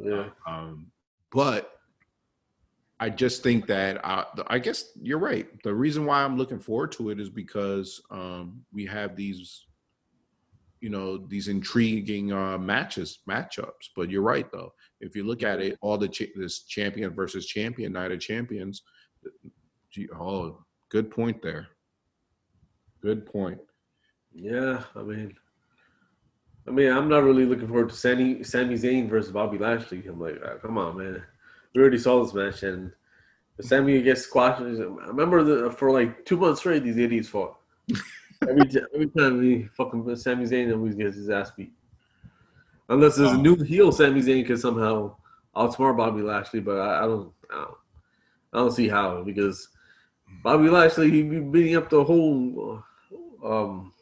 [0.03, 0.91] Yeah, Um,
[1.31, 1.73] but
[3.01, 5.47] I just think that I, I guess you're right.
[5.63, 9.67] The reason why I'm looking forward to it is because um, we have these,
[10.81, 13.90] you know, these intriguing uh, matches, matchups.
[13.95, 14.73] But you're right though.
[15.01, 18.83] If you look at it, all the cha- this champion versus champion night of champions.
[19.90, 21.69] Gee, oh, good point there.
[23.03, 23.59] Good point.
[24.33, 24.83] yeah.
[24.95, 25.35] I mean,
[26.69, 30.07] I mean, I'm not really looking forward to Sammy Sami Zayn versus Bobby Lashley.
[30.07, 31.23] I'm like, ah, come on, man.
[31.75, 32.93] We already saw this match, and
[33.61, 34.61] Sami gets squashed.
[34.61, 37.57] I remember the, for like two months straight, these idiots fought.
[38.48, 41.72] every t- every time he fucking Sami Zayn always gets his ass beat.
[42.88, 45.16] Unless there's a Um, new heel Sami Zayn can somehow
[45.55, 47.74] outsmart Bobby Lashley, but I, I don't, I don't,
[48.53, 49.68] I don't see how because
[50.42, 52.83] Bobby Lashley he be beating up the whole,
[53.44, 53.92] um,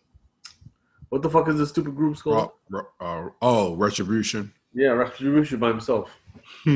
[1.11, 2.51] what the fuck is this stupid group's called?
[2.73, 4.53] Uh, uh, oh, retribution.
[4.75, 6.11] Yeah, Retribution by himself.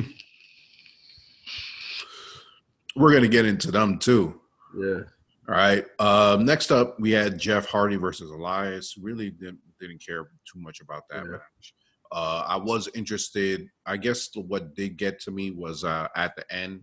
[2.96, 4.38] We're gonna get into them too.
[4.78, 5.00] Yeah,
[5.48, 5.84] All right.
[5.98, 8.96] Um, next up, we had Jeff Hardy versus Elias.
[8.96, 11.32] Really didn't, didn't care too much about that Yeah.
[11.32, 11.74] match.
[12.12, 13.66] Uh, I was interested.
[13.86, 16.82] I guess what did get to me was uh, at the end,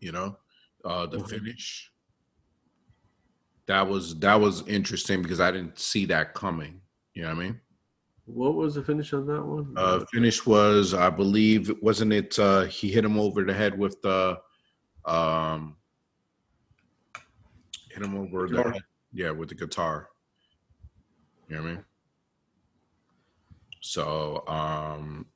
[0.00, 0.36] you know,
[0.84, 1.90] uh, the finish.
[3.66, 6.80] That was that was interesting because I didn't see that coming.
[7.14, 7.60] You know what I mean?
[8.26, 9.74] what was the finish on that one?
[9.76, 12.38] Uh, finish was, I believe, wasn't it?
[12.38, 14.38] Uh, he hit him over the head with the,
[15.04, 15.76] um,
[17.92, 18.72] hit him over the Guitar.
[18.72, 20.08] head, yeah, with the guitar.
[21.48, 21.84] You know what I mean?
[23.80, 25.26] So, um,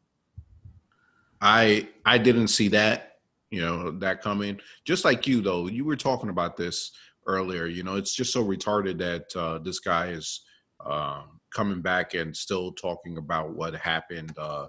[1.40, 3.18] I I didn't see that,
[3.50, 4.60] you know, that coming.
[4.84, 6.92] Just like you, though, you were talking about this
[7.26, 7.66] earlier.
[7.66, 10.42] You know, it's just so retarded that uh, this guy is
[10.84, 14.68] um, coming back and still talking about what happened uh,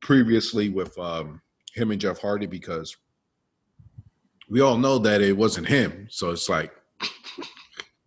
[0.00, 1.40] previously with um,
[1.74, 2.96] him and Jeff Hardy because
[4.52, 6.06] we all know that it wasn't him.
[6.10, 6.70] So it's like,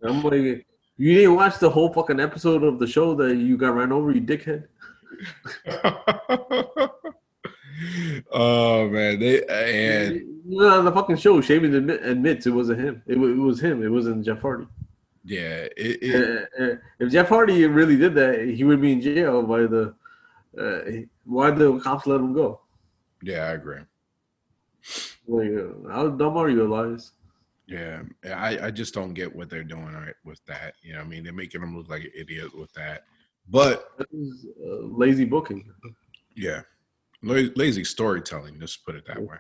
[0.04, 3.74] I'm like, you didn't watch the whole fucking episode of the show that you got
[3.74, 4.66] ran over, you dickhead.
[8.32, 12.80] oh man, they and you know, on the fucking show, Sheamus admit, admits it wasn't
[12.80, 13.02] him.
[13.08, 13.82] It, it was him.
[13.82, 14.68] It wasn't Jeff Hardy.
[15.24, 19.42] yeah, it, it, uh, if Jeff Hardy really did that, he would be in jail
[19.42, 19.96] by the.
[20.56, 22.62] Uh, why the cops let him go?
[23.24, 23.82] yeah, I agree.
[25.28, 27.12] Like, how dumb are you, Elias?
[27.68, 30.76] Yeah, I, I just don't get what they're doing right with that.
[30.84, 33.04] You know, what I mean, they're making them look like an idiot with that.
[33.50, 35.66] But That is uh, lazy booking.
[36.36, 36.62] yeah,
[37.24, 38.60] La- lazy storytelling.
[38.60, 39.38] Just put it that way.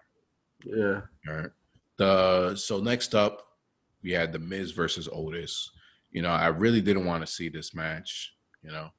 [0.65, 1.02] Yeah.
[1.28, 1.50] All right.
[1.98, 3.43] The so next up,
[4.04, 5.69] we had the Miz versus Otis.
[6.12, 8.34] You know, I really didn't want to see this match.
[8.63, 8.89] You know,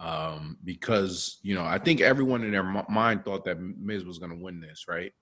[0.00, 4.18] um, because you know I think everyone in their m- mind thought that Miz was
[4.18, 5.12] going to win this, right?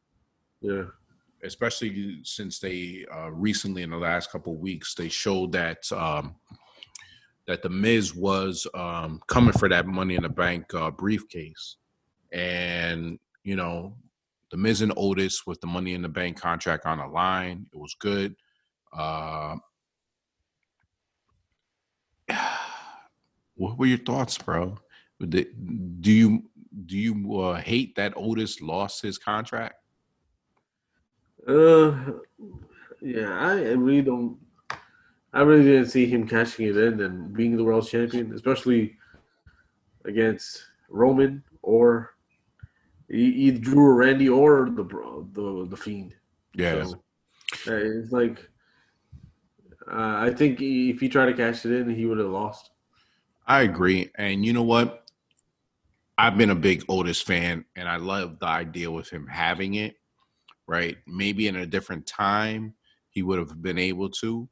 [0.66, 0.84] Yeah.
[1.44, 6.34] Especially since they uh, recently, in the last couple of weeks, they showed that um,
[7.46, 11.76] that the Miz was um, coming for that Money in the Bank uh, briefcase,
[12.32, 13.96] and you know
[14.50, 17.66] the Miz and Otis with the Money in the Bank contract on the line.
[17.72, 18.34] It was good.
[18.92, 19.56] Uh,
[23.54, 24.78] what were your thoughts, bro?
[25.20, 25.44] Do
[26.02, 26.42] you
[26.86, 29.76] do you uh, hate that Otis lost his contract?
[31.46, 31.94] Uh,
[33.00, 34.38] yeah, I really don't.
[35.32, 38.96] I really didn't see him cashing it in and being the world champion, especially
[40.04, 42.14] against Roman or
[43.10, 44.84] either Drew or Randy or the
[45.32, 46.14] the the Fiend.
[46.54, 47.02] Yeah, So,
[47.66, 48.48] it's like
[49.90, 52.70] uh, I think if he tried to cash it in, he would have lost.
[53.46, 54.10] I agree.
[54.16, 55.04] And you know what?
[56.18, 59.96] I've been a big Otis fan, and I love the idea with him having it.
[60.66, 60.96] Right?
[61.06, 62.74] Maybe in a different time,
[63.10, 64.48] he would have been able to.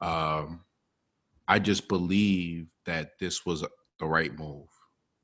[0.00, 0.64] Um,
[1.46, 3.62] I just believe that this was
[3.98, 4.68] the right move.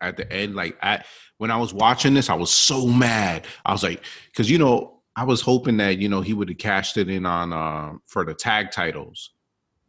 [0.01, 1.05] At the end, like I,
[1.39, 3.47] when I was watching this, I was so mad.
[3.65, 6.59] I was like, because you know, I was hoping that you know he would have
[6.59, 9.31] cashed it in on uh, for the tag titles.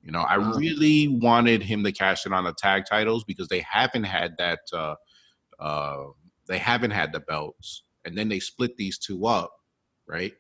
[0.04, 0.60] You know, I Uh-huh.
[0.60, 4.60] really wanted him to cash in on the tag titles because they haven't had that
[4.74, 4.96] uh,
[5.60, 6.04] uh,
[6.48, 9.52] they haven't had the belts, and then they split these two up,
[10.08, 10.34] right?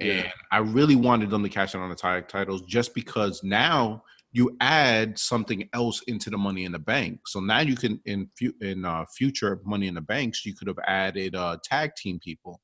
[0.00, 4.02] And I really wanted them to cash in on the tag titles just because now
[4.32, 7.20] you add something else into the Money in the Bank.
[7.28, 10.68] So now you can in fu- in uh, future Money in the Banks, you could
[10.68, 12.60] have added uh, tag team people,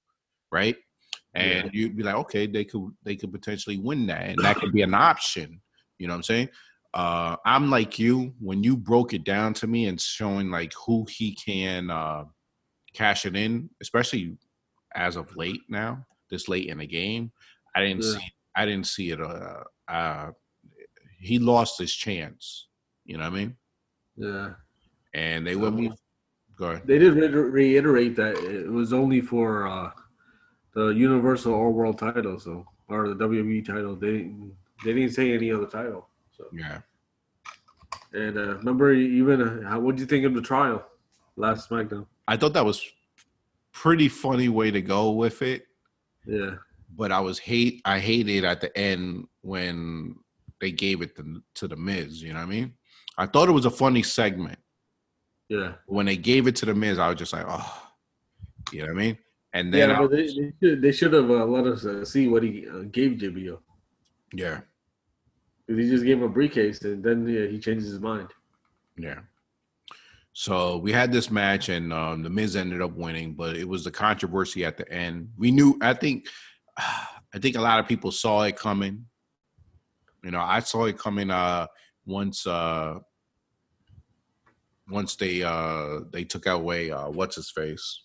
[0.51, 0.77] right?
[1.35, 1.71] And Yeah.
[1.73, 4.83] you'd be like, okay, they could they could potentially win that, and that could be
[4.83, 5.61] an option.
[5.99, 6.49] You know what I'm saying?
[6.95, 11.07] Uh, I'm like you when you broke it down to me and showing like who
[11.11, 12.25] he can uh,
[12.95, 14.39] cash it in, especially
[14.97, 17.33] as of late now, this late in the game.
[17.75, 18.13] I didn't Yeah.
[18.19, 19.21] see I didn't see it.
[19.21, 20.33] Uh, uh,
[21.21, 22.67] he lost his chance.
[23.05, 23.57] You know what I mean?
[24.17, 24.55] Yeah.
[25.15, 25.93] And they So- would move.
[26.57, 26.87] Go ahead.
[26.89, 29.93] They did reiterate that it was only for uh,
[30.75, 33.95] the Universal or World title, so or the WWE title.
[33.95, 36.09] They didn't, they didn't say any other title.
[36.37, 36.81] So Yeah.
[38.13, 40.85] and uh, remember even uh, how what do you think of the trial
[41.37, 42.07] last SmackDown?
[42.27, 42.85] I thought that was
[43.71, 45.68] pretty funny way to go with it.
[46.29, 46.57] Yeah,
[46.97, 50.15] but I was hate I hated at the end when
[50.61, 52.23] they gave it to, to the Miz.
[52.23, 52.75] You know what I mean?
[53.17, 54.59] I thought it was a funny segment.
[55.49, 57.91] yeah, When they gave it to the Miz, I was just like, oh,
[58.73, 59.19] you know what I mean?
[59.55, 62.43] And then, But they, they should they should have uh, let us uh, see what
[62.43, 63.59] he uh, gave JBL.
[64.35, 64.61] yeah,
[65.67, 68.29] He just gave him a briefcase, and then yeah, he changes his mind.
[68.99, 69.21] yeah.
[70.33, 73.85] So we had this match, and um, the Miz ended up winning, but it was
[73.85, 75.31] the controversy at the end.
[75.37, 76.27] We knew, I think,
[76.77, 79.05] I think a lot of people saw it coming.
[80.25, 81.67] You know, I saw it coming uh,
[82.07, 82.99] once uh,
[84.91, 88.05] once they uh, they took away uh, what's his face.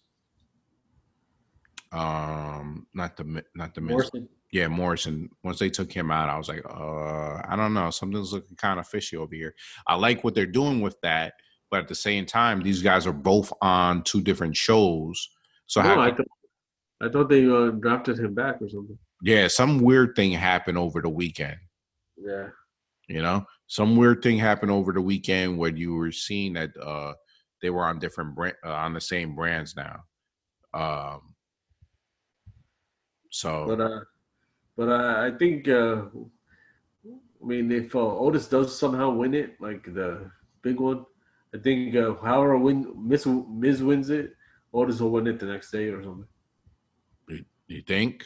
[1.92, 3.92] Um, not the not the Miz.
[3.92, 4.30] Morrison.
[4.52, 5.30] Yeah, Morrison.
[5.44, 7.90] Once they took him out, I was like, uh, I don't know.
[7.90, 9.56] Something's looking kind of fishy over here.
[9.88, 11.34] I like what they're doing with that,
[11.74, 15.28] but at the same time, these guys are both on two different shows.
[15.66, 16.28] So No, how, I thought
[17.02, 18.96] I thought they uh, drafted him back or something.
[19.24, 21.58] yeah, some weird thing happened over the weekend.
[22.16, 22.50] Yeah,
[23.08, 27.14] You know, some weird thing happened over the weekend where you were seeing that uh,
[27.64, 30.04] they were on different brand, uh, on the same brands now.
[30.76, 31.34] Um,
[33.32, 34.02] so but uh,
[34.78, 36.04] but uh, I think uh,
[37.42, 40.30] I mean if uh, Otis does somehow win it, like the
[40.62, 41.06] big one,
[41.54, 44.34] I think uh, however win Miz Miz wins it,
[44.74, 46.28] Otis will win it the next day or something.
[47.68, 48.26] you think?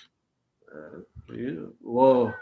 [0.74, 1.00] Uh,
[1.34, 2.34] yeah, well,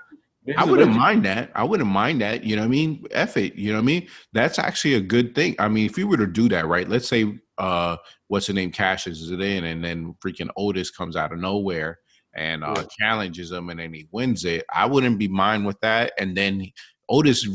[0.58, 1.52] I wouldn't mind that.
[1.56, 2.44] I wouldn't mind that.
[2.44, 3.06] You know what I mean?
[3.12, 3.56] F it.
[3.56, 4.08] You know what I mean?
[4.34, 5.56] That's actually a good thing.
[5.58, 6.88] I mean, if you were to do that, right?
[6.88, 11.32] Let's say uh what's the name cashes it in and then freaking Otis comes out
[11.32, 12.00] of nowhere
[12.36, 12.86] and uh Yeah.
[13.00, 14.66] challenges him and then he wins it.
[14.74, 16.12] I wouldn't be mine with that.
[16.20, 16.72] And then
[17.10, 17.48] Otis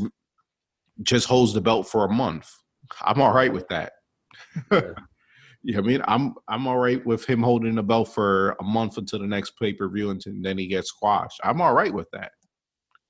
[1.03, 2.49] just holds the belt for a month.
[3.01, 3.93] I'm all right with that.
[4.71, 4.81] Yeah.
[5.63, 6.01] You know I mean?
[6.07, 9.51] I'm I'm all right with him holding the belt for a month until the next
[9.59, 11.39] pay per view, and then he gets squashed.
[11.43, 12.31] I'm all right with that,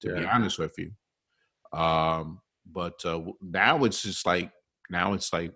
[0.02, 0.92] to be honest with you.
[1.72, 4.52] Um, but uh, now it's just like
[4.90, 5.54] now it's like,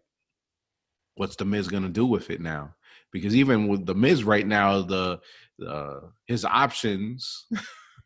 [1.15, 2.73] what's the Miz gonna do with it now?
[3.11, 5.19] Because even with the Miz right now, the
[5.67, 7.45] uh, his options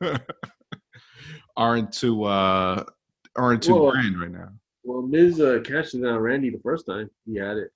[1.56, 2.84] aren't too uh,
[3.36, 4.50] aren't too Well, grand right now.
[4.90, 7.72] Well, Miz uh, cashed it on Randy the first time he had it,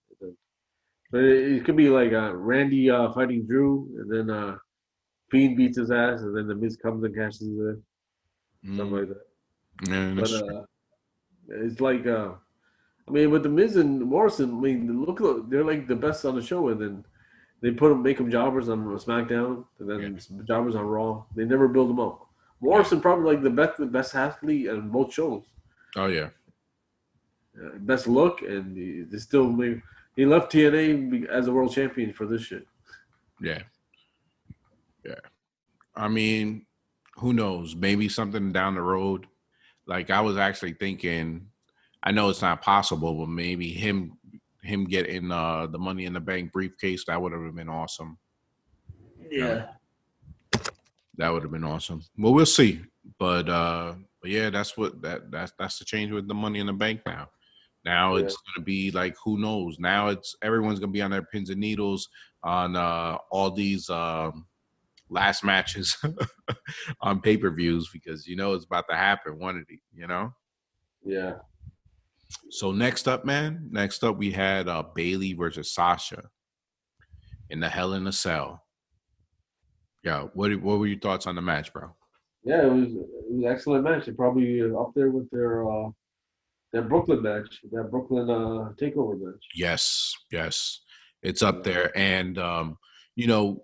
[1.12, 4.58] but it, it could be like uh, Randy uh, fighting Drew, and then uh,
[5.30, 7.84] Fiend beats his ass, and then the Miz comes and cashes it, in,
[8.76, 9.92] something Mm, like that.
[9.92, 10.58] yeah, But that's true.
[10.58, 10.66] uh,
[11.66, 12.32] it's like, uh,
[13.08, 16.26] I mean, with the Miz and Morrison, I mean, look, look, they're like the best
[16.26, 17.06] on the show, and then
[17.62, 21.26] they put them, make them jobbers on SmackDown, and then jobbers on Raw.
[21.36, 22.26] They never build them up.
[22.60, 25.44] Morrison probably like the best, the best athlete on both shows.
[25.96, 26.30] oh yeah.
[27.62, 29.82] Uh, best look, and he, they still made,
[30.16, 32.66] he left TNA as a world champion for this shit.
[33.42, 33.62] Yeah.
[35.06, 35.20] Yeah.
[35.96, 36.66] I mean,
[37.18, 37.76] who knows?
[37.76, 39.28] Maybe something down the road.
[39.86, 41.48] Like I was actually thinking,
[42.02, 44.18] I know it's not possible, but maybe him
[44.62, 48.18] him getting uh the money in the bank briefcase, that would have been awesome.
[49.30, 49.68] Yeah.
[51.18, 52.02] That would have been awesome.
[52.18, 52.82] Well, we'll see.
[53.20, 56.68] But uh but yeah, that's what that that's that's the change with the money in
[56.68, 57.30] the bank now.
[57.86, 58.24] Now Yeah.
[58.26, 59.78] it's gonna be like who knows?
[59.80, 62.08] Now it's everyone's gonna be on their pins and needles
[62.44, 64.46] on uh all these um
[65.10, 65.98] last matches
[67.02, 70.34] on pay-per-views because you know it's about to happen one of the you know.
[71.06, 71.36] Yeah.
[72.50, 76.24] So next up, man, next up we had uh Bayley versus Sasha
[77.50, 78.64] in the Hell in a Cell.
[80.04, 81.90] Yeah, what what were your thoughts on the match, bro?
[82.44, 84.08] Yeah, it was it was an excellent match.
[84.08, 85.90] It probably up there with their uh
[86.74, 89.46] their Brooklyn match, that Brooklyn uh takeover match.
[89.56, 90.82] Yes, yes.
[91.22, 92.78] It's up there, and um,
[93.16, 93.64] you know,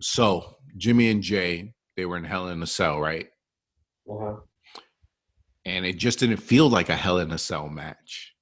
[0.00, 3.26] so Jimmy and Jey, they were in Hell in a Cell, right?
[4.10, 4.36] Uh-huh.
[5.66, 8.34] And it just didn't feel like a Hell in a Cell match.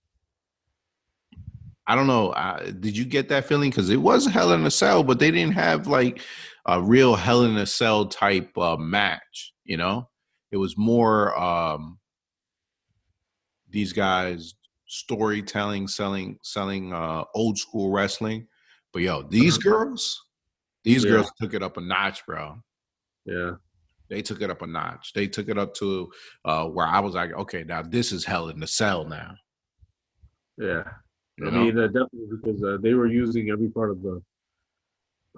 [1.89, 2.31] I don't know.
[2.31, 3.71] Uh, did you get that feeling?
[3.71, 6.21] Because it was Hell in a Cell, but they didn't have like
[6.67, 9.53] a real Hell in a Cell type uh, match.
[9.65, 10.09] You know,
[10.53, 11.99] it was more um,
[13.77, 14.55] these guys
[14.87, 18.47] storytelling, selling, selling uh, old school wrestling.
[18.91, 19.69] But yo, these Uh-huh.
[19.71, 20.25] girls,
[20.83, 21.11] these Yeah.
[21.11, 22.63] girls took it up a notch, bro.
[23.27, 23.57] Yeah.
[24.09, 25.13] They took it up a notch.
[25.13, 26.11] They took it up to
[26.47, 29.35] uh, where I was like, okay, now this is Hell in the Cell now.
[30.57, 30.85] Yeah.
[31.37, 31.65] You I know?
[31.65, 34.23] mean, uh, definitely because uh, they were using every part of the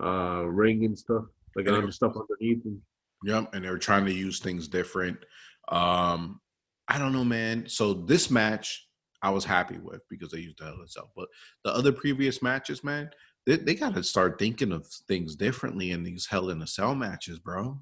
[0.00, 1.24] uh, ring and stuff,
[1.56, 2.64] like other stuff underneath.
[2.66, 2.80] And,
[3.24, 5.18] Yep, and they were trying to use things different.
[5.66, 6.40] Um,
[6.88, 7.68] I don't know, man.
[7.68, 8.88] So this match
[9.22, 11.10] I was happy with because they used the hell itself.
[11.16, 11.28] But
[11.64, 13.10] the other previous matches, man,
[13.46, 16.94] they, they got to start thinking of things differently in these Hell in a Cell
[16.94, 17.80] matches, bro.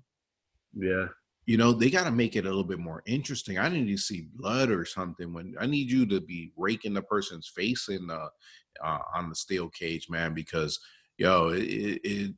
[0.75, 1.07] yeah.
[1.45, 3.57] You know, they got to make it a little bit more interesting.
[3.57, 5.33] I need to see blood or something.
[5.33, 8.29] When I need you to be raking the person's face in the
[8.83, 10.81] uh, on the steel cage, man, because
[11.19, 12.35] yo, it, it, it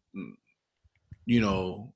[1.24, 1.94] you know,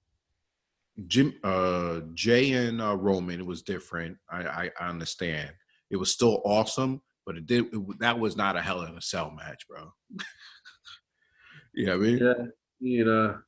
[1.07, 4.17] Jim, uh, Jey and uh, Roman, it was different.
[4.31, 5.51] I, I, I understand.
[5.91, 7.67] It was still awesome, but it did.
[7.73, 9.93] It, that was not a Hell in a Cell match, bro.
[11.75, 12.19] you know what I mean?
[12.19, 12.45] Yeah.
[12.81, 13.39] You know.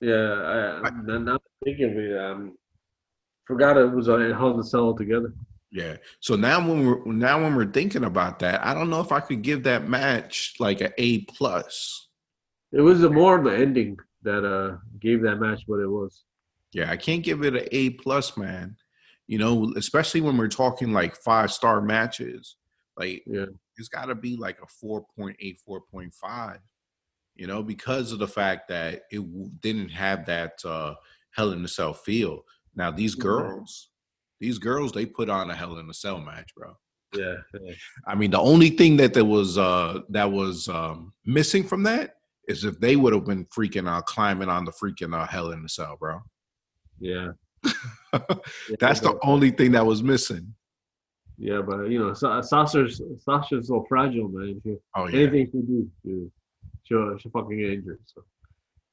[0.00, 0.14] Yeah.
[0.14, 2.18] I, I'm not- not thinking of it.
[2.18, 2.56] Um,
[3.46, 5.32] forgot it was a Hell in a Cell altogether.
[5.70, 5.96] Yeah.
[6.20, 9.20] So now when we're now when we're thinking about that, I don't know if I
[9.20, 12.08] could give that match like an A plus.
[12.72, 16.24] It was a more of the ending that uh gave that match what it was.
[16.72, 18.76] Yeah, I can't give it an A plus, man.
[19.26, 22.56] You know, especially when we're talking like five star matches.
[22.96, 23.46] Like Yeah.
[23.76, 26.58] it's got to be like a 4.8, 4.5.
[27.36, 30.94] You know, because of the fact that it w- didn't have that uh
[31.30, 32.44] Hell in a Cell feel.
[32.74, 33.22] Now these Mhm.
[33.22, 33.90] girls,
[34.40, 36.76] these girls, they put on a Hell in a Cell match, bro.
[37.14, 37.36] Yeah.
[37.60, 37.74] yeah.
[38.06, 42.16] I mean, the only thing that there was uh that was um missing from that
[42.48, 45.62] is if they would have been freaking uh climbing on the freaking uh hell in
[45.62, 46.20] the cell, bro.
[47.00, 47.28] Yeah.
[48.80, 50.54] That's the only thing that was missing.
[51.38, 54.60] yeah, but you know, Sasha's Sasha's so fragile, man.
[54.64, 55.20] She, Oh yeah.
[55.20, 56.26] anything she do, she,
[56.84, 58.00] she'll she'll fucking get injured.
[58.06, 58.22] So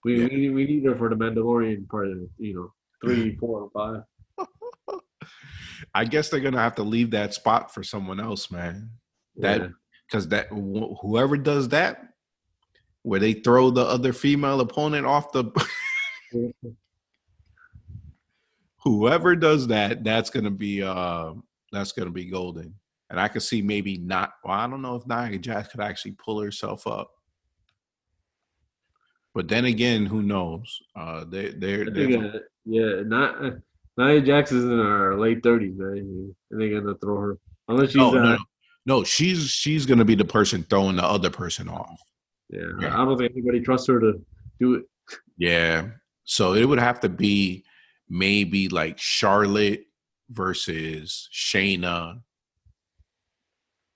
[0.04, 0.28] we Yeah.
[0.30, 2.74] we, need- we need her for the Mandalorian part of it, you know,
[3.04, 3.70] three, four.
[5.94, 8.92] I guess they're gonna have to leave that spot for someone else, man.
[9.38, 9.68] That Yeah.
[10.08, 12.09] because that wh- whoever does that,
[13.10, 15.52] where they throw the other female opponent off the,
[18.84, 21.34] whoever does that, that's gonna be uh
[21.72, 22.76] that's gonna be golden.
[23.10, 24.34] And I could see maybe not.
[24.44, 27.10] Well, I don't know if Nia Jax could actually pull herself up.
[29.34, 30.80] But then again, who knows?
[30.96, 33.52] Uh, they they're, they're uh, yeah, not uh,
[33.98, 36.36] Nia Jackson's in her late thirties, man.
[36.52, 37.38] And they're gonna throw her
[37.68, 38.38] unless she's no, uh, no, no,
[38.86, 39.04] no.
[39.04, 42.00] She's she's gonna be the person throwing the other person off.
[42.50, 42.62] Yeah.
[42.80, 42.94] Yeah.
[43.02, 44.22] I don't think anybody trusts her to
[44.60, 44.86] do it.
[45.38, 45.90] Yeah.
[46.24, 47.64] So it would have to be
[48.10, 49.86] maybe like Charlotte
[50.30, 52.22] versus Shayna.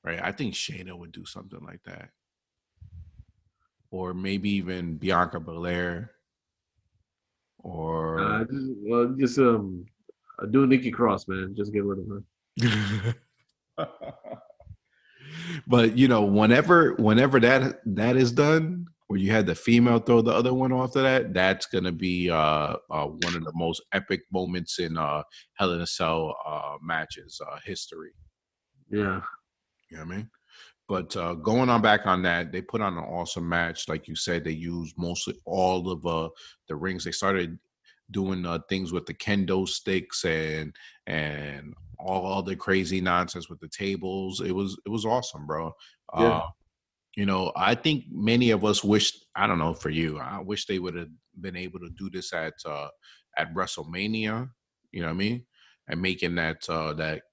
[0.03, 0.19] Right.
[0.21, 2.09] I think Shayna would do something like that.
[3.91, 6.11] Or maybe even Bianca Belair.
[7.59, 9.85] Or Uh, just, well, just um,
[10.41, 11.55] uh, do Nikki Cross, man.
[11.55, 13.15] Just get rid of her.
[15.67, 20.21] but you know, whenever whenever that that is done, where you had the female throw
[20.21, 23.81] the other one off to that, that's gonna be uh, uh one of the most
[23.93, 25.23] epic moments in uh
[25.53, 28.11] Hell in a Cell uh matches uh history.
[28.89, 29.21] Yeah.
[29.89, 30.29] You know what I mean?
[30.87, 33.87] But uh, going on back on that, they put on an awesome match.
[33.87, 36.29] Like you said, they used mostly all of uh,
[36.67, 37.05] the rings.
[37.05, 37.57] They started
[38.13, 40.73] doing uh, things with the kendo sticks and
[41.07, 44.41] and all the crazy nonsense with the tables.
[44.41, 45.73] It was it was awesome, bro.
[46.17, 46.27] Yeah.
[46.27, 46.47] Uh,
[47.15, 49.13] you know, I think many of us wish.
[49.35, 50.19] I don't know for you.
[50.19, 51.09] I wish they would have
[51.41, 52.87] been able to do this at uh,
[53.37, 54.49] at WrestleMania.
[54.91, 55.45] You know what I mean?
[55.87, 57.23] And making that uh, that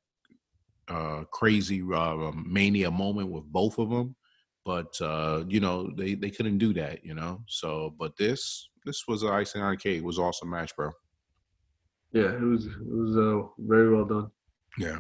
[0.88, 4.16] uh, crazy uh, mania moment with both of them,
[4.64, 7.04] but uh, you know they they couldn't do that.
[7.04, 9.98] You know, so but this this was an icing on the cake.
[9.98, 10.90] It was an awesome match, bro.
[12.12, 12.32] Yeah.
[12.32, 14.30] It was it was uh, very well done.
[14.78, 14.98] Yeah.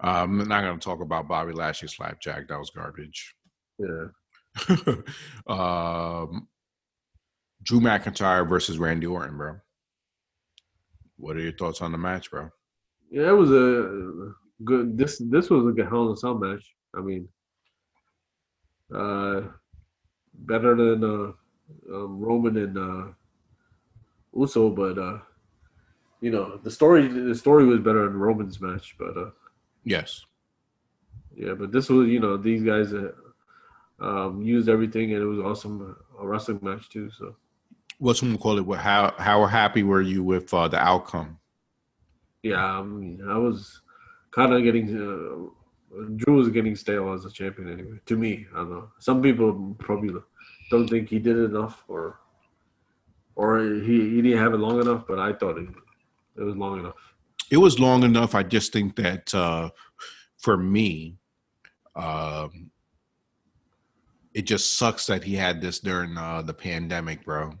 [0.00, 2.48] Um, I'm not gonna talk about Bobby Lashley slapjack.
[2.48, 3.34] That was garbage.
[3.78, 4.06] Yeah.
[5.46, 6.48] um,
[7.62, 9.56] Drew McIntyre versus Randy Orton, bro.
[11.16, 12.50] What are your thoughts on the match, bro?
[13.10, 13.28] Yeah.
[13.28, 14.32] It was a
[14.64, 14.98] good.
[14.98, 16.64] This this was a good Hell in a Cell match.
[16.96, 17.28] I mean,
[18.92, 19.42] uh,
[20.34, 21.32] better than uh,
[21.94, 23.12] um, Roman and uh,
[24.34, 25.18] Uso, but uh,
[26.20, 29.30] you know the story the story was better in Roman's match, but uh,
[29.84, 30.24] Yes.
[31.34, 33.12] yeah, but this was you know these guys uh,
[34.00, 37.10] um, used everything and it was awesome a wrestling match too.
[37.10, 37.36] So
[37.98, 38.78] What's one call it?
[38.78, 41.38] How how happy were you with uh, the outcome?
[42.42, 43.80] yeah, I mean I was
[44.30, 45.50] kind of getting uh,
[46.16, 47.98] Drew was getting stale as a champion anyway.
[48.06, 48.88] To me, I don't know.
[48.98, 50.14] Some people probably
[50.70, 52.20] don't think he did enough or
[53.36, 55.68] or he, he didn't have it long enough, but I thought it,
[56.36, 56.94] it was long enough.
[57.50, 58.34] It was long enough.
[58.34, 59.70] I just think that uh,
[60.38, 61.16] for me,
[61.96, 62.70] um,
[64.34, 67.52] it just sucks that he had this during uh, the pandemic, bro.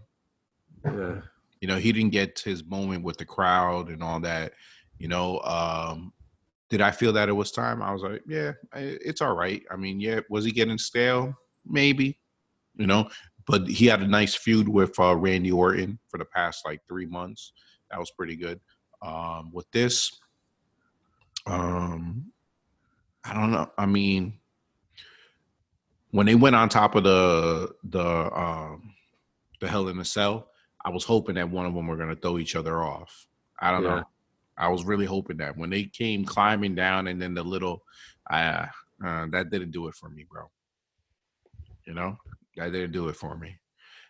[0.84, 1.20] Yeah.
[1.60, 4.52] You know, he didn't get his moment with the crowd and all that.
[4.98, 6.12] You know, um,
[6.70, 7.82] did I feel that it was time?
[7.82, 9.62] I was like, yeah, it's all right.
[9.70, 11.34] I mean, yeah, was he getting stale?
[11.66, 12.18] Maybe,
[12.76, 13.08] you know,
[13.46, 17.06] but he had a nice feud with uh, Randy Orton for the past like three
[17.06, 17.52] months.
[17.90, 18.60] That was pretty good.
[19.02, 20.10] Um, with this,
[21.46, 22.26] um,
[23.24, 23.70] I don't know.
[23.76, 24.38] I mean,
[26.10, 28.06] when they went on top of the the
[28.38, 28.94] um,
[29.60, 30.48] the Hell in a Cell,
[30.84, 33.26] I was hoping that one of them were going to throw each other off.
[33.60, 33.96] I don't Yeah.
[33.96, 34.04] know.
[34.56, 37.82] I was really hoping that when they came climbing down and then the little,
[38.30, 38.66] uh,
[39.04, 40.50] uh, that didn't do it for me, bro.
[41.86, 42.16] You know,
[42.56, 43.58] that didn't do it for me.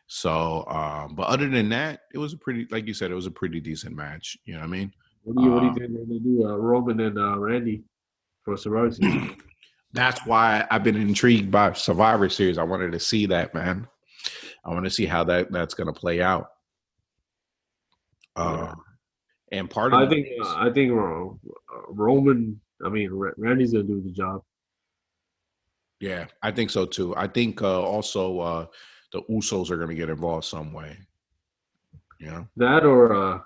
[0.07, 3.27] So, um, but other than that, it was a pretty, like you said, it was
[3.27, 4.37] a pretty decent match.
[4.45, 4.93] You know what I mean?
[5.23, 7.39] What do you what do you Um, think they're gonna do, uh, Roman and uh,
[7.39, 7.83] Randy
[8.45, 9.31] for Survivor Series?
[9.95, 12.59] That's why I've been intrigued by Survivor Series.
[12.59, 13.89] I wanted to see that, man.
[14.65, 16.49] I want to see how that that's going to play out.
[18.37, 18.75] Uh,
[19.59, 21.29] and part of I think is- I think uh,
[21.89, 22.61] Roman.
[22.85, 24.43] I mean, Randy's gonna do the job.
[26.01, 27.15] Yeah, I think so too.
[27.17, 28.67] I think uh, also uh,
[29.13, 30.99] the Usos are going to get involved some way.
[32.19, 33.41] You know, That or uh,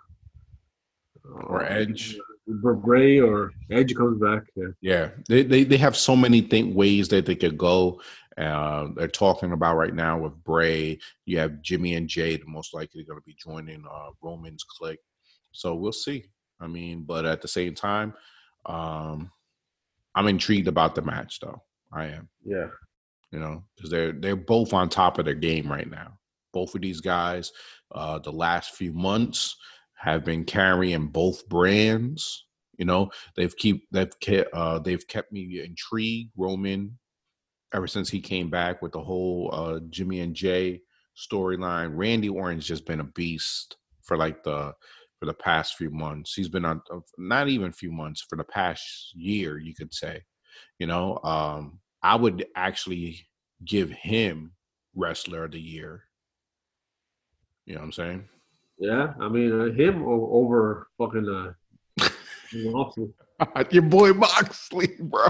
[1.24, 2.16] Or Edge.
[2.46, 4.44] Bray or Edge comes back.
[4.56, 4.68] Yeah.
[4.80, 8.00] yeah, they they, they have so many think ways that they could go.
[8.38, 10.98] Uh, they're talking about right now with Bray.
[11.26, 15.00] You have Jimmy and Jade most likely going to be joining uh, Roman's clique.
[15.52, 16.24] So we'll see.
[16.60, 18.14] I mean, but at the same time,
[18.66, 19.30] um,
[20.14, 21.62] I'm intrigued about the match, though.
[21.92, 22.28] I am.
[22.44, 22.66] Yeah.
[23.30, 26.18] you know, because they're they're both on top of their game right now.
[26.52, 27.52] Both of these guys,
[27.94, 29.56] uh, the last few months
[29.94, 32.46] have been carrying both brands.
[32.78, 36.32] You know, they've keep they've kept uh, they've kept me intrigued.
[36.36, 36.98] Roman,
[37.74, 40.80] ever since he came back with the whole uh, Jimmy and Jey
[41.16, 41.92] storyline.
[41.94, 44.72] Randy Orton's just been a beast for like the
[45.18, 46.34] for the past few months.
[46.34, 46.80] He's been on
[47.16, 50.22] not even a few months for the past year, you could say.
[50.78, 53.26] You know, um, I would actually
[53.64, 54.52] give him
[54.94, 56.04] wrestler of the year.
[57.66, 58.28] You know what I'm saying?
[58.78, 59.14] Yeah.
[59.20, 61.52] I mean, uh, him over fucking uh,
[62.54, 63.12] Moxley.
[63.70, 65.28] Your boy Moxley, bro.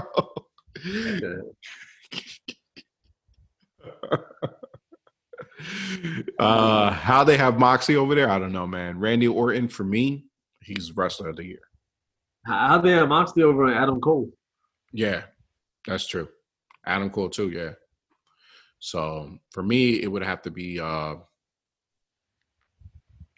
[5.59, 6.45] Yeah.
[6.45, 8.99] uh how they have Moxie over there, I don't know, man.
[8.99, 10.25] Randy Orton for me,
[10.61, 11.59] he's wrestler of the year.
[12.45, 14.29] How they have Moxley over Adam Cole?
[14.93, 15.23] Yeah,
[15.85, 16.29] that's true.
[16.85, 17.71] Adam Cole too, yeah.
[18.79, 21.15] So for me, it would have to be uh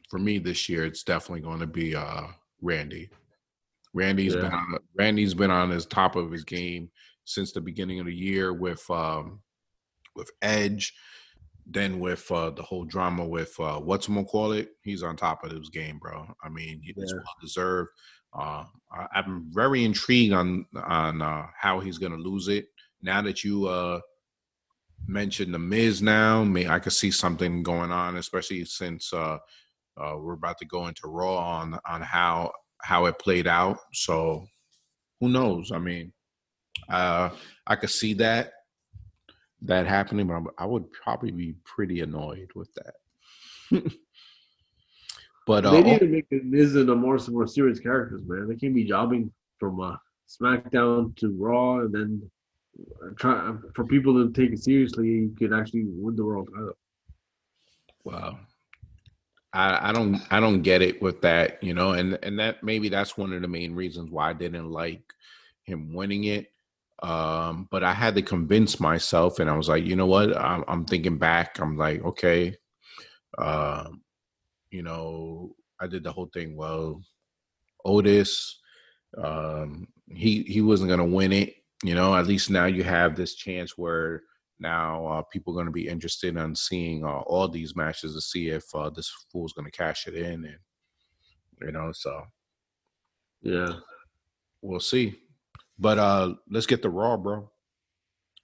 [0.09, 2.27] for me this year, it's definitely going to be uh
[2.61, 3.09] Randy.
[3.93, 6.89] Randy's been on Randy's been on his top of his game
[7.25, 9.41] since the beginning of the year with um
[10.15, 10.93] with Edge,
[11.65, 14.69] then with uh the whole drama with uh what's call it.
[14.83, 16.25] He's on top of his game, bro.
[16.43, 17.17] I mean, it's Yeah.
[17.17, 17.89] well deserved.
[18.33, 22.67] Uh, I, I'm very intrigued on on uh, how he's gonna lose it.
[23.01, 23.99] Now that you uh,
[25.07, 29.37] mentioned the Miz, now may I could see something going on, especially since uh,
[29.97, 32.51] uh, we're about to go into Raw on on how
[32.81, 33.77] how it played out.
[33.93, 34.45] So
[35.19, 35.71] who knows?
[35.71, 36.13] I mean,
[36.89, 37.29] uh,
[37.67, 38.53] I could see that
[39.63, 42.95] that happening, but I'm, I would probably be pretty annoyed with that.
[45.47, 48.21] but uh, they need to make the Miz and a more some more serious characters,
[48.25, 48.47] man.
[48.47, 49.95] They can't be jobbing from uh,
[50.27, 52.31] SmackDown to Raw, and then
[53.03, 55.07] uh, try for people to take it seriously.
[55.07, 56.77] You could actually win the world title.
[58.03, 58.39] Wow.
[59.53, 62.89] I, I don't I don't get it with that, you know, and and that maybe
[62.89, 65.03] that's one of the main reasons why I didn't like
[65.63, 66.51] him winning it.
[67.01, 70.37] Um, but I had to convince myself, and I was like, you know what?
[70.37, 71.59] I'm, I'm thinking back.
[71.59, 72.55] I'm like, okay,
[73.37, 74.01] um,
[74.69, 76.55] you know, I did the whole thing.
[76.55, 77.01] Well,
[77.85, 78.59] Otis,
[79.17, 81.55] um, he he wasn't gonna win it.
[81.83, 84.21] You know, at least now you have this chance where
[84.59, 88.21] Now uh, people are going to be interested in seeing uh, all these matches to
[88.21, 90.59] see if uh, this fool's going to cash it in, and
[91.61, 92.21] you know, so
[93.41, 93.79] Yeah.
[94.61, 95.17] we'll see.
[95.81, 97.49] But uh let's get the Raw, bro.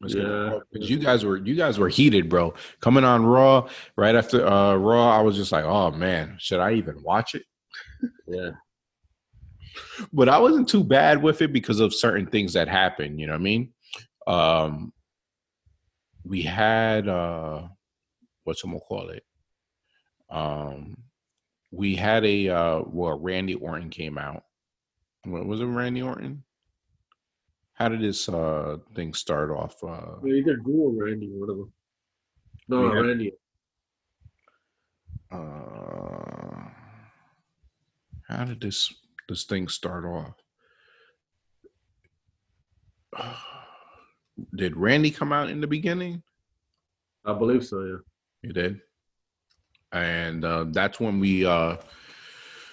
[0.01, 0.49] Let's get the Yeah.
[0.49, 2.53] Raw, 'cause you guys were you guys were heated, bro.
[2.81, 6.73] Coming on Raw right after uh Raw, I was just like, oh man, should I
[6.73, 7.43] even watch it?
[8.27, 8.51] Yeah.
[10.11, 13.19] but I wasn't too bad with it because of certain things that happened.
[13.19, 13.73] You know what I mean?
[14.25, 14.93] Um,
[16.25, 17.67] we had uh,
[18.43, 19.23] what's gonna call it?
[20.29, 20.97] Um,
[21.71, 24.43] we had a uh, well, Randy Orton came out.
[25.23, 26.43] What was it, Randy Orton?
[27.77, 29.75] How did this uh thing start off?
[29.83, 31.73] Uh, Either Drew or Randy, one of them.
[32.67, 33.31] No, had- Randy.
[35.31, 36.69] uh,
[38.27, 38.91] how did this
[39.29, 40.33] this thing start off?
[44.55, 46.21] Did Randy come out in the beginning?
[47.25, 47.97] I believe so, yeah.
[48.43, 48.79] You did.
[49.91, 51.77] And uh, that's when we uh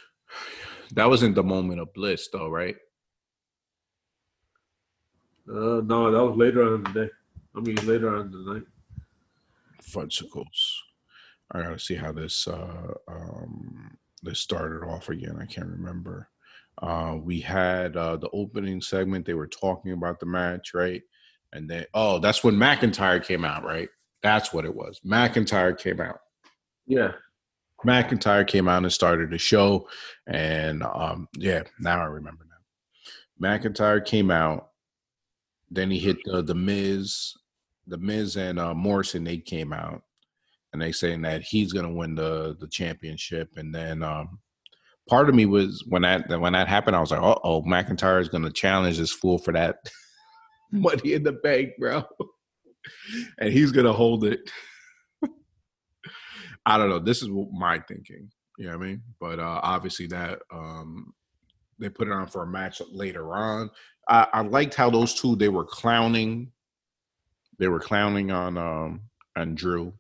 [0.93, 2.77] that wasn't the moment of bliss though, right?
[5.49, 7.11] Uh, no, that was later on in the day.
[7.57, 8.63] I mean, later on in the night.
[9.83, 10.73] Fudgicles.
[11.53, 15.39] I gotta see how this uh um this started off again.
[15.41, 16.29] I can't remember.
[16.81, 21.03] Uh we had uh the opening segment, they were talking about the match, right?
[21.53, 23.89] And then oh, that's when McIntyre came out, right?
[24.23, 25.01] That's what it was.
[25.07, 26.21] McIntyre came out.
[26.87, 27.13] Yeah.
[27.85, 29.87] McIntyre came out and started the show.
[30.27, 33.49] And um, yeah, now I remember now.
[33.49, 34.71] McIntyre came out.
[35.71, 37.35] Then he hit the, the Miz.
[37.87, 40.03] The Miz and uh, Morrison, they came out.
[40.73, 43.51] And they saying that he's gonna win the the championship.
[43.57, 44.41] And then um
[45.09, 48.21] part of me was when that when that happened, I was like, uh oh, McIntyre
[48.21, 49.77] is gonna challenge this fool for that
[50.73, 52.03] money in the bank, bro.
[53.39, 54.51] and he's gonna hold it.
[56.67, 56.99] I don't know.
[56.99, 58.31] This is what my thinking.
[58.59, 59.03] You know what I mean?
[59.21, 61.13] But uh obviously that um
[61.79, 63.71] they put it on for a match later on.
[64.09, 66.53] I, I liked how those two they were clowning.
[67.59, 69.01] They were clowning on um
[69.37, 69.93] on Drew.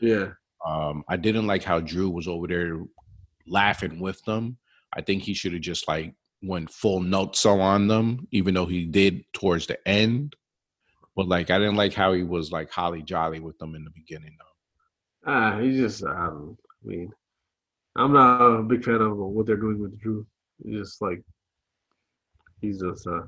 [0.00, 0.30] Yeah.
[0.66, 2.80] Um I didn't like how Drew was over there
[3.46, 4.58] laughing with them.
[4.92, 8.84] I think he should have just like went full notes on them, even though he
[8.84, 10.36] did towards the end.
[11.16, 13.90] But like I didn't like how he was like holly jolly with them in the
[13.90, 15.30] beginning though.
[15.30, 17.12] Ah, he's just, I don't I mean,
[17.96, 20.24] I'm not a big fan of what they're doing with Drew.
[20.64, 21.20] He's just like,
[22.60, 23.22] he's just, uh,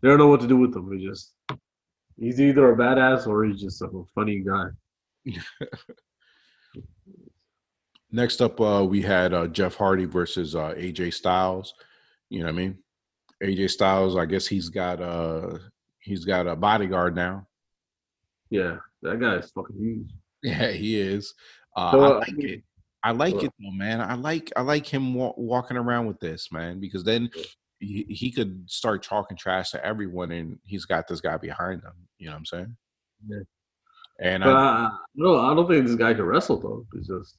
[0.00, 0.90] they don't know what to do with him.
[0.96, 1.32] He just,
[2.18, 4.66] he's either a badass or he's just a funny guy.
[8.12, 11.74] Next up, uh, we had uh, Jeff Hardy versus uh, AJ Styles.
[12.28, 12.78] You know what I mean?
[13.42, 15.58] AJ Styles, I guess he's got uh
[16.00, 17.46] he's got a bodyguard now.
[18.50, 20.10] Yeah, that guy is fucking huge.
[20.42, 21.34] Yeah, he is.
[21.76, 22.62] Uh, So, I uh, like it.
[23.02, 24.00] I like it though, man.
[24.00, 27.30] I like I like him wa- walking around with this man because then
[27.80, 31.92] he, he could start talking trash to everyone, and he's got this guy behind him.
[32.18, 32.76] You know what I'm saying?
[33.26, 33.38] Yeah.
[34.22, 36.86] And But I, I, no, I don't think this guy can wrestle though.
[36.94, 37.36] It's just,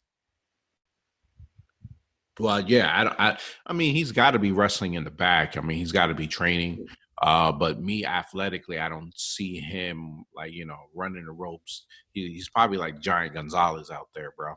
[2.39, 3.37] Well, yeah, I, don't- I,
[3.67, 5.57] I mean, he's got to be wrestling in the back.
[5.57, 6.87] I mean, he's got to be training.
[7.21, 11.85] Uh, but me athletically, I don't see him like you know running the ropes.
[12.13, 14.55] He, he's probably like Giant Gonzalez out there, bro.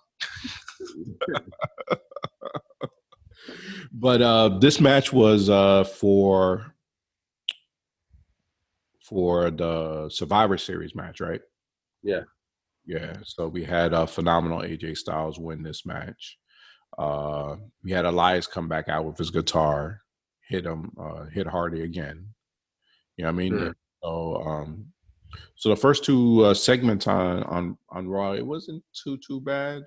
[3.92, 6.74] but uh, this match was uh, for
[9.02, 11.40] for the Survivor Series match, right?
[12.02, 12.22] Yeah.
[12.86, 13.16] Yeah.
[13.24, 16.38] So we had a phenomenal AJ Styles win this match.
[16.98, 20.00] Uh, we had Elias come back out with his guitar,
[20.48, 22.26] hit him, uh, hit Hardy again.
[23.16, 23.74] You know what I mean?
[24.02, 24.86] So, um,
[25.56, 29.82] so the first two uh, segments on on on Raw, it wasn't too too bad,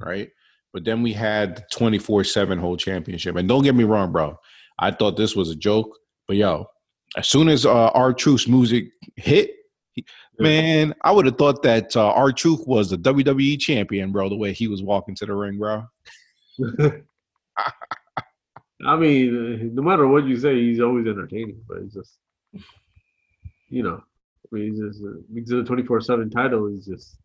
[0.00, 0.30] right?
[0.74, 4.10] But then we had the twenty four seven whole championship, and don't get me wrong,
[4.12, 4.38] bro.
[4.80, 5.96] I thought this was a joke,
[6.26, 6.66] but yo,
[7.16, 9.52] as soon as uh, R-Truth's music hit,
[9.92, 10.04] he-
[10.40, 14.28] man, I would have thought that uh, R-Truth was the WWE champion, bro.
[14.28, 15.84] The way he was walking to the ring, bro.
[18.86, 21.62] I mean, no matter what you say, he's always entertaining.
[21.68, 22.18] But he's just,
[23.68, 26.84] you know, I mean, he's just uh, because of the twenty four seven title is
[26.84, 27.16] just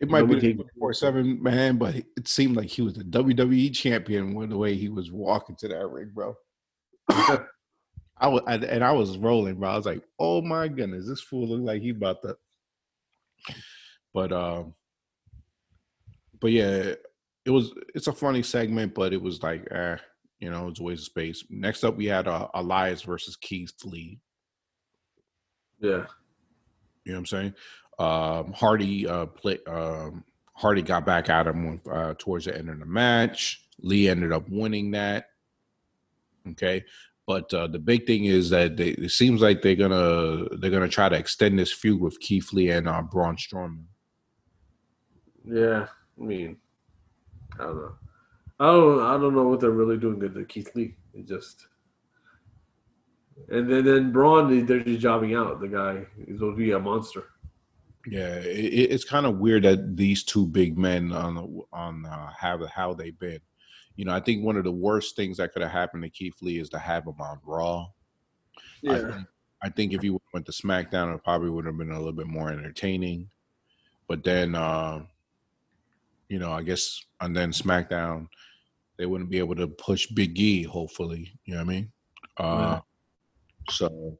[0.00, 2.94] It might Nobody be take- twenty four seven man, but it seemed like he was
[2.94, 6.34] the WWE champion with the way he was walking to that ring, bro.
[7.08, 9.70] I was, I, and I was rolling, bro.
[9.70, 12.36] I was like, "Oh my goodness, this fool look like he about to."
[14.14, 14.74] But um,
[16.40, 16.94] but yeah,
[17.44, 17.72] it was.
[17.94, 19.96] It's a funny segment, but it was like, eh,
[20.38, 21.44] you know, it's a waste of space.
[21.50, 24.18] Next up, we had uh, Elias versus Keith Lee.
[25.80, 26.04] yeah.
[27.06, 27.54] You know what I'm saying?
[28.00, 29.58] Um, Hardy uh, play.
[29.66, 30.24] Um,
[30.54, 33.62] Hardy got back at him uh, towards the end of the match.
[33.82, 35.26] Lee ended up winning that.
[36.52, 36.82] Okay,
[37.26, 40.88] but uh, the big thing is that they, it seems like they're gonna they're gonna
[40.88, 43.84] try to extend this feud with Keith Lee and uh, Braun Strowman.
[45.44, 45.86] Yeah,
[46.18, 46.56] I mean,
[47.58, 47.94] I don't know.
[48.58, 49.00] I don't.
[49.00, 50.96] I don't know what they're really doing to Keith Lee.
[51.12, 51.66] It just,
[53.50, 55.60] and then then Braun, they're just jobbing out.
[55.60, 56.06] The guy
[56.38, 57.24] going to be a monster.
[58.06, 62.66] Yeah, it, it's kind of weird that these two big men on on uh, have
[62.68, 63.40] how they've been.
[63.96, 66.36] You know, I think one of the worst things that could have happened to Keith
[66.40, 67.88] Lee is to have him on Raw.
[68.80, 69.26] Yeah, I think,
[69.62, 72.26] I think if he went to SmackDown, it probably would have been a little bit
[72.26, 73.28] more entertaining.
[74.08, 75.02] But then, uh,
[76.28, 78.28] you know, I guess, and then SmackDown,
[78.96, 80.62] they wouldn't be able to push Big E.
[80.62, 81.92] Hopefully, you know what I mean.
[82.38, 82.80] Uh,
[83.68, 84.18] So,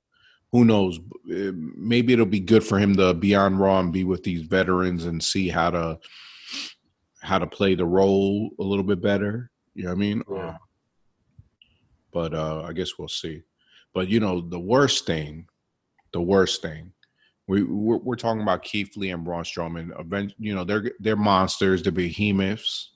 [0.53, 0.99] who knows?
[1.33, 4.43] Eh, Maybe it'll be good for him to be on Raw and be with these
[4.43, 5.99] veterans and see how to
[7.23, 9.51] how to play the role a little bit better.
[9.75, 10.23] You know what I mean?
[10.31, 10.37] Yeah.
[10.37, 10.57] Uh,
[12.13, 13.43] but uh, I guess we'll see.
[13.95, 15.47] But you know, the worst thing,
[16.13, 16.93] the worst thing,
[17.47, 19.99] we we're, we're talking about Keith Lee and Braun Strowman.
[20.01, 22.93] Event, you know, they're they're monsters, they're behemoths.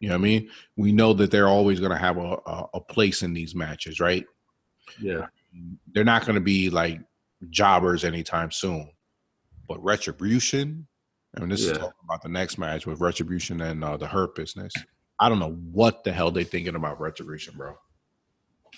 [0.00, 0.50] You know what I mean?
[0.76, 4.00] We know that they're always going to have a, a a place in these matches,
[4.00, 4.24] right?
[5.00, 5.26] yeah,
[5.92, 7.00] They're not going to be like
[7.50, 8.90] jobbers anytime soon.
[9.68, 10.86] But Retribution,
[11.36, 14.34] I mean, this is talking about the next match with Retribution and uh, the Hurt
[14.34, 14.72] Business.
[15.20, 17.74] I don't know what the hell they thinking about Retribution, bro.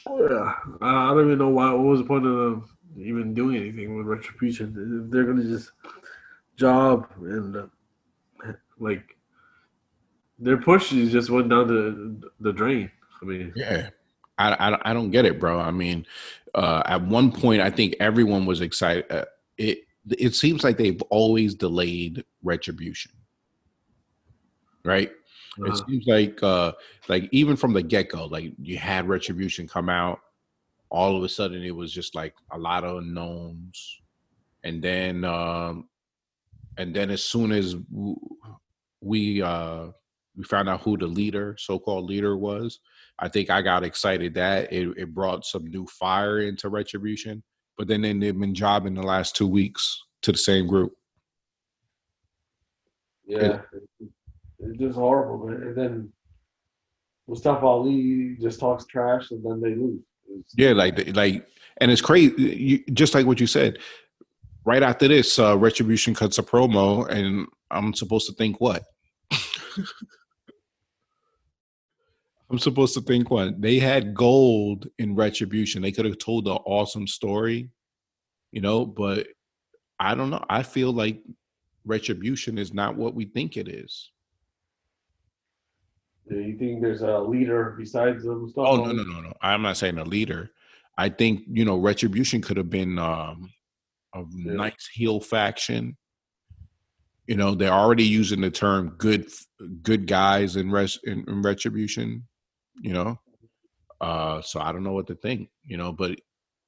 [0.06, 0.52] yeah.
[0.80, 1.72] I, I don't even know why.
[1.72, 2.68] What was the point of them
[2.98, 5.04] even doing anything with Retribution?
[5.06, 5.72] If they're going to just
[6.56, 7.66] job and uh,
[8.78, 9.16] like
[10.38, 12.90] their pushes just went down the the drain.
[13.22, 13.90] I mean, Yeah,
[14.38, 15.58] I, I I don't get it, bro.
[15.58, 16.06] I mean,
[16.54, 19.04] uh, at one point, I think everyone was excited.
[19.10, 19.24] Uh,
[19.58, 19.80] it
[20.18, 23.12] it seems like they've always delayed retribution,
[24.84, 25.10] right?
[25.58, 26.72] It uh, seems like uh,
[27.08, 30.20] like even from the get go, like you had retribution come out,
[30.90, 34.00] all of a sudden it was just like a lot of unknowns,
[34.62, 35.88] and then um,
[36.76, 37.76] and then as soon as
[39.00, 39.86] we uh,
[40.36, 42.80] we found out who the leader, so called leader, was.
[43.18, 47.42] I think I got excited that it, it brought some new fire into Retribution.
[47.78, 50.92] But then, they've been jobbing the last two weeks to the same group.
[53.26, 53.60] yeah,
[54.60, 55.62] it's just horrible, man.
[55.62, 56.12] And then
[57.26, 60.00] Mustafa Ali just talks trash, and then they lose.
[60.28, 61.46] It's- Yeah, like like,
[61.78, 62.34] and it's crazy.
[62.38, 63.78] You, just like what you said.
[64.66, 68.82] Right after this, uh, Retribution cuts a promo, and I'm supposed to think what?
[72.54, 73.60] I'm supposed to think what?
[73.60, 75.82] They had gold in Retribution.
[75.82, 77.68] They could have told an awesome story,
[78.52, 79.26] you know, but
[79.98, 80.44] I don't know.
[80.48, 81.20] I feel like
[81.84, 84.12] Retribution is not what we think it is.
[86.28, 88.68] Do you think there's a leader besides the Mustafa?
[88.68, 89.32] Oh no, no, no, no.
[89.42, 90.52] I'm not saying a leader.
[90.96, 93.52] I think you know Retribution could have been um,
[94.14, 95.96] a nice heel faction.
[97.26, 99.28] You know, they're already using the term "good
[99.82, 102.22] good guys" in, res, in, in Retribution.
[102.80, 103.20] You know,
[104.00, 105.48] uh, so I don't know what to think.
[105.64, 106.20] You know, but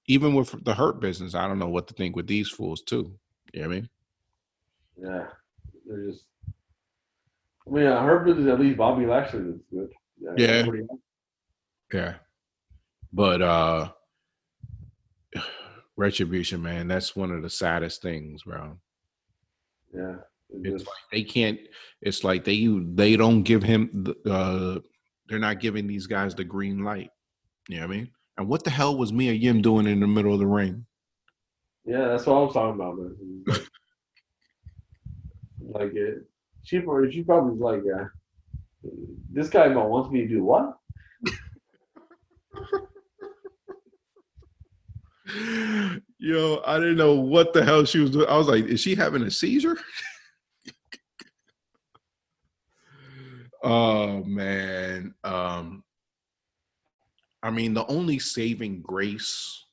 [0.06, 3.18] even with the Hurt business, I don't know what to think with these fools too.
[3.52, 3.88] You know what I mean?
[5.02, 5.26] Yeah,
[5.86, 6.24] they're just.
[7.66, 9.92] I mean, I heard that at least Bobby Lashley is good.
[10.20, 10.46] Yeah.
[10.46, 10.86] everybody-
[11.92, 12.14] Yeah.
[13.12, 13.88] But uh
[15.96, 18.78] Retribution, man, that's one of the saddest things, bro.
[19.94, 20.16] Yeah,
[20.50, 21.58] it It's like they can't.
[22.02, 23.90] It's like they they don't give him.
[23.92, 24.80] the- Uh,
[25.28, 27.10] they're not giving these guys the green light.
[27.68, 28.10] You know what I mean?
[28.38, 30.86] And what the hell was Mia Yim doing in the middle of the ring?
[31.86, 33.44] yeah, that's what I'm talking about, man.
[35.68, 36.22] Like, it,
[36.62, 38.04] she probably she probably was like, uh,
[39.32, 40.76] this guy wants me to do what?
[46.18, 48.28] Yo, I didn't know what the hell she was doing.
[48.28, 49.76] I was like, is she having a seizure?
[53.66, 55.14] oh man.
[55.24, 55.82] Um
[57.42, 59.64] I mean, the only saving grace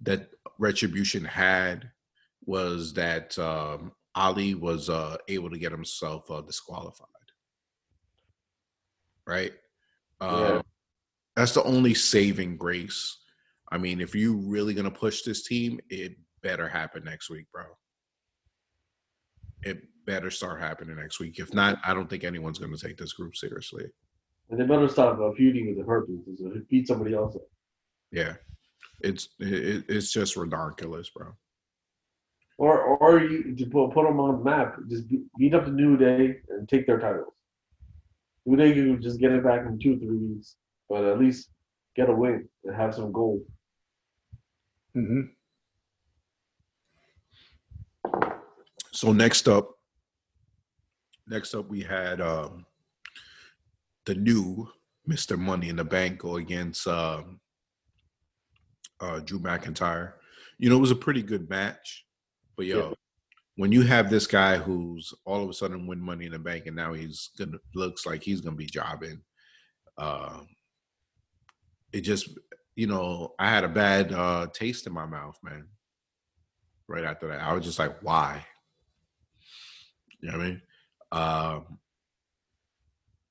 [0.00, 1.90] that Retribution had
[2.44, 7.08] was that um Ali was uh able to get himself uh, disqualified.
[9.26, 9.52] Right?
[10.20, 10.62] Uh, Yeah.
[11.34, 13.18] That's the only saving grace.
[13.70, 17.64] I mean, if you really gonna push this team, it better happen next week, bro.
[19.62, 21.38] It better start happening next week.
[21.38, 23.84] If not, I don't think anyone's gonna take this group seriously.
[24.48, 27.42] And they better stop uh, feuding with the Hurt Business beat somebody else up.
[28.12, 28.34] Yeah,
[29.00, 31.32] it's it, it's just ridiculous, bro.
[32.58, 34.76] Or or you to put put them on the map.
[34.88, 35.04] Just
[35.36, 37.34] beat up the New Day and take their titles.
[38.46, 40.56] New Day you just get it back in two three weeks,
[40.88, 41.50] but at least
[41.96, 43.40] get a win and have some gold.
[44.96, 45.22] Mm-hmm.
[48.92, 49.75] So next up,
[51.26, 52.64] next up we had um,
[54.04, 54.68] the new
[55.08, 55.38] Mr.
[55.38, 57.40] Money in the Bank go against um,
[59.00, 60.14] uh, Drew McIntyre.
[60.58, 62.06] You know, it was a pretty good match,
[62.56, 62.94] but yo, Yeah.
[63.56, 66.66] when you have this guy who's all of a sudden win Money in the Bank
[66.66, 69.20] and now he's gonna looks like he's gonna be jobbing,
[69.98, 70.40] uh,
[71.92, 72.28] it just
[72.74, 75.66] you know I had a bad uh, taste in my mouth, man.
[76.88, 78.44] Right after that, I was just like, why?
[80.20, 80.62] You know what I mean?
[81.12, 81.78] Um,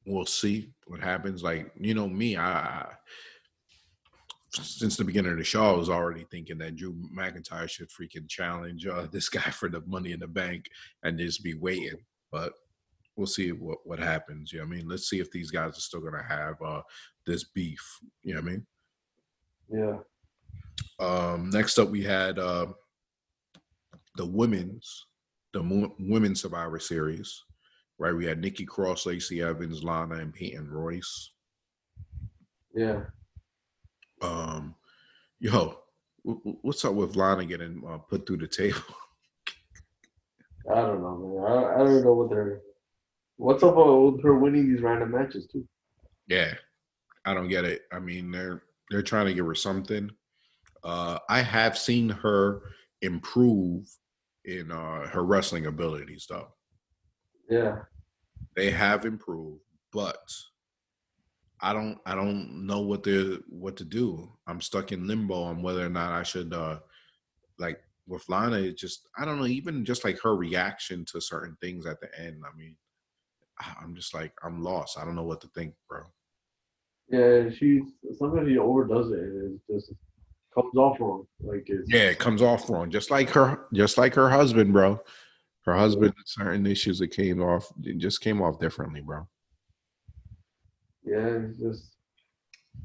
[0.06, 1.44] we'll see what happens.
[1.44, 2.88] Like, you know, me, I, I
[4.64, 8.28] since the beginning of the show, I was already thinking that Drew McIntyre should freaking
[8.30, 10.66] challenge uh, this guy for the money in the bank
[11.04, 11.98] and just be waiting.
[12.32, 12.54] But
[13.16, 14.52] we'll see what, what happens.
[14.52, 14.88] You know what I mean?
[14.88, 16.82] Let's see if these guys are still gonna have uh,
[17.26, 18.00] this beef.
[18.24, 18.68] You know what I mean?
[19.70, 19.98] Yeah.
[21.00, 22.68] Um, next up, we had uh,
[24.16, 25.06] the women's,
[25.54, 27.44] the women's Survivor Series,
[27.98, 28.16] right?
[28.16, 31.32] We had Nikki Cross, Lacey Evans, Lana, and Peyton Royce.
[32.74, 33.02] Yeah.
[34.22, 34.76] Um,
[35.40, 35.80] yo,
[36.24, 38.80] what's up with Lana getting uh, put through the table?
[40.72, 41.52] I don't know, man.
[41.52, 42.62] I, I don't know what they're.
[43.38, 45.68] What's up with her winning these random matches too?
[46.28, 46.54] yeah,
[47.26, 47.84] I don't get it.
[47.92, 50.10] I mean, they're they're trying to give her something.
[50.84, 52.62] Uh, I have seen her
[53.02, 53.88] improve
[54.46, 56.48] in uh, her wrestling abilities, though.
[57.50, 57.80] Yeah.
[58.56, 59.62] they have improved,
[59.94, 60.18] but
[61.62, 64.32] I don't I don't know what to what to do.
[64.48, 66.80] I'm stuck in limbo on whether or not I should uh
[67.60, 71.58] like with Lana, it just I don't know, even just like her reaction to certain
[71.62, 72.44] things at the end.
[72.46, 72.76] I mean,
[73.60, 74.98] I- I'm just like I'm lost.
[75.00, 76.04] I don't know what to think, bro.
[77.10, 77.84] Yeah, she's
[78.18, 79.94] sometimes she overdoes it and it just
[80.54, 81.26] comes off wrong.
[81.42, 82.90] Like it's Yeah, it comes off wrong.
[82.92, 85.00] Just like her just like her husband, bro.
[85.66, 89.28] Her husband certain issues that came off it just came off differently, bro.
[91.04, 91.92] yeah, it's just.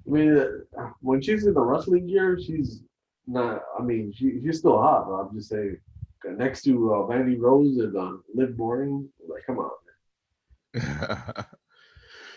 [0.06, 0.38] I mean,
[0.78, 2.82] uh, when she's in the wrestling gear, she's
[3.26, 3.62] not.
[3.78, 5.06] I mean, she she's still hot.
[5.08, 5.76] But I'm just saying,
[6.24, 9.70] next to uh, Mandy Rose and uh, Liv Morgan, like, come on.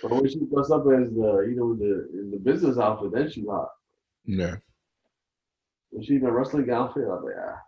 [0.03, 3.31] But when she dressed up as the, you know, the in the business outfit, then
[3.31, 3.69] she's hot.
[4.25, 4.55] yeah.
[5.91, 7.59] When she's in a wrestling outfit, I'm like, ah,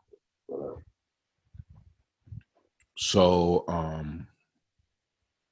[0.47, 0.84] whatever.
[2.95, 4.27] So um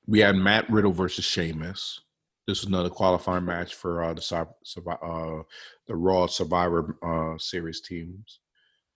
[0.06, 2.02] we had Matt Riddle versus Sheamus.
[2.48, 5.44] This is another qualifying match for uh, the uh,
[5.88, 8.42] the Raw Survivor uh, Series teams,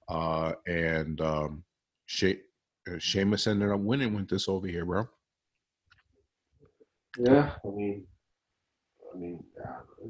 [0.10, 1.64] uh, and um,
[2.08, 2.42] she-
[2.92, 5.08] uh, Sheamus ended up winning with this over here, bro.
[7.18, 8.06] Yeah, I mean,
[9.14, 9.44] I mean,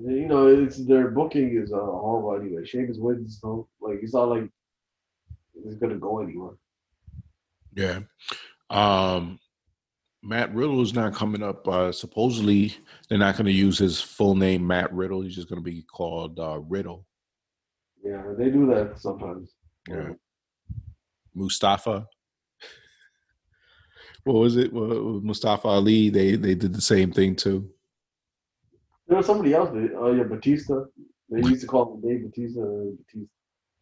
[0.03, 2.65] you know, it's their booking is uh, horrible anyway.
[2.65, 4.49] Sheamus wins, so like it's not like
[5.63, 6.55] it's gonna go anywhere.
[7.77, 7.99] Yeah.
[8.71, 9.39] Um,
[10.23, 11.65] Matt Riddle is not coming up.
[11.67, 12.75] Uh, supposedly,
[13.07, 15.21] they're not going to use his full name, Matt Riddle.
[15.21, 17.05] He's just going to be called uh, Riddle.
[18.03, 19.53] Yeah, they do that sometimes.
[19.87, 20.09] Yeah.
[21.33, 22.05] Mustafa.
[24.23, 24.73] What was it?
[24.73, 26.09] Well, Mustafa Ali.
[26.09, 27.69] They they did the same thing too.
[29.07, 29.69] There was somebody else.
[29.97, 30.83] Oh yeah, Batista.
[31.29, 32.59] They used to call him Dave Batista.
[32.59, 33.29] and Batista.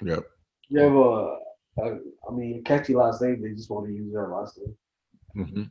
[0.03, 0.25] Yep.
[0.69, 1.39] You have a, a,
[1.83, 3.41] I mean, catchy last name.
[3.41, 5.45] They just want to use their last name.
[5.45, 5.63] hmm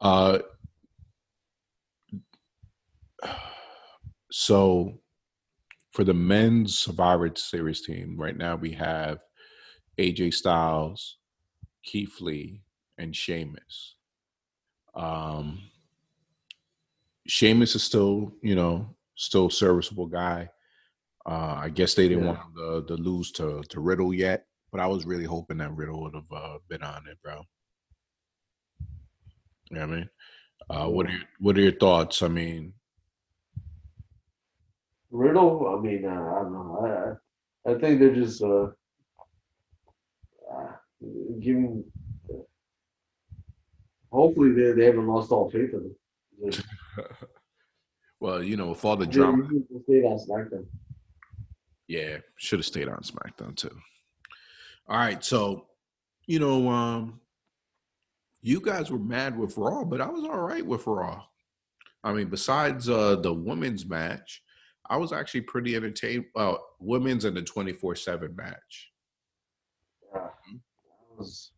[0.00, 0.38] Uh.
[4.30, 5.00] So,
[5.92, 9.18] for the men's Survivor Series team, right now we have
[9.98, 11.16] AJ Styles,
[11.82, 12.60] Keith Lee,
[12.98, 13.94] and Sheamus.
[14.94, 15.60] Um,
[17.26, 20.50] Sheamus is still, you know, still serviceable guy.
[21.26, 22.32] Uh, I guess they didn't Yeah.
[22.32, 25.74] want him to, to lose to, to Riddle yet, but I was really hoping that
[25.74, 27.42] Riddle would have uh, been on it, bro.
[29.70, 30.10] You know what I mean?
[30.70, 32.22] Uh, what are your, what are your thoughts?
[32.22, 32.72] I mean,
[35.10, 35.76] Riddle.
[35.76, 37.18] I mean, uh, I don't know.
[37.66, 38.68] I I think they're just uh,
[40.52, 40.72] uh
[41.40, 41.84] giving.
[44.12, 45.94] Hopefully, they they haven't lost all faith in
[46.50, 46.62] him.
[48.20, 50.66] well, you know, with all the drama, he needs to stay on SmackDown.
[51.88, 53.76] yeah, should have stayed on SmackDown too.
[54.88, 55.66] All right, so
[56.26, 57.20] you know, um,
[58.42, 61.24] you guys were mad with Raw, but I was all right with Raw.
[62.04, 64.42] I mean, besides uh, the women's match,
[64.88, 66.26] I was actually pretty entertained.
[66.34, 68.90] Well, women's and the twenty four seven match.
[70.14, 70.28] Yeah.
[71.18, 71.50] was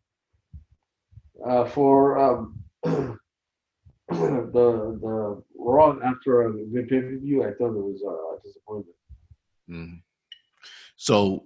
[1.45, 3.17] uh, for um, the
[4.09, 7.43] the Raw after a good pay per view.
[7.43, 8.97] I thought it was uh, a disappointment.
[9.69, 10.01] Mm.
[10.97, 11.45] So,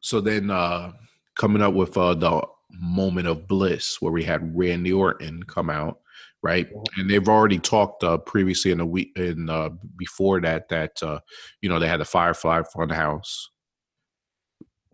[0.00, 0.92] so then uh
[1.36, 6.00] coming up with uh the moment of bliss where we had Randy Orton come out,
[6.42, 6.68] right?
[6.96, 11.20] And they've already talked uh previously in the week in uh before that that uh
[11.60, 13.46] you know they had the Firefly Funhouse,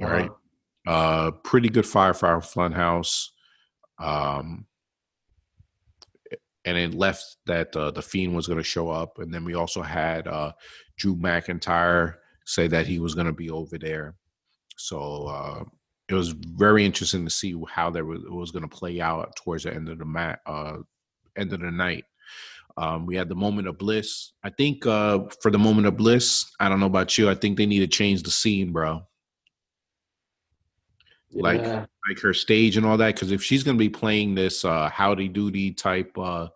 [0.01, 0.31] right?
[0.87, 3.29] Uh pretty good Firefly Funhouse.
[3.99, 4.67] Um
[6.67, 9.55] and it left that uh, the fiend was going to show up and then we
[9.55, 10.53] also had uh
[10.99, 14.17] drew mcintyre say that he was going to be over there
[14.77, 15.65] so uh
[16.09, 19.65] it was very interesting to see how that was, was going to play out towards
[19.65, 20.77] the end of the mat uh
[21.37, 22.05] end of the night
[22.79, 24.33] um, we had the moment of bliss.
[24.45, 27.31] I think uh, for the moment of bliss, I don't know about you.
[27.31, 29.01] I think they need to change the scene, bro.
[31.33, 31.63] Like-
[32.09, 34.89] like her stage and all that because if she's going to be playing this uh
[34.89, 36.47] howdy doody type uh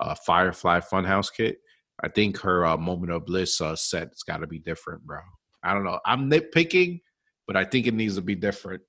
[0.00, 1.58] uh firefly funhouse kit
[2.02, 5.18] i think her uh moment of bliss uh set's got to be different bro
[5.62, 7.00] i don't know i'm nitpicking
[7.46, 8.82] but i think it needs to be different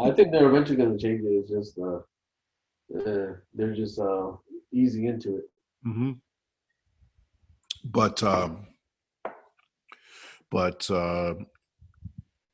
[0.00, 1.28] I think they're eventually going to change it.
[1.28, 2.00] It's just uh,
[2.98, 4.32] uh, they're just uh,
[4.72, 5.44] easing into it.
[5.86, 6.12] mm-hmm.
[7.84, 8.66] but um
[10.50, 11.34] but uh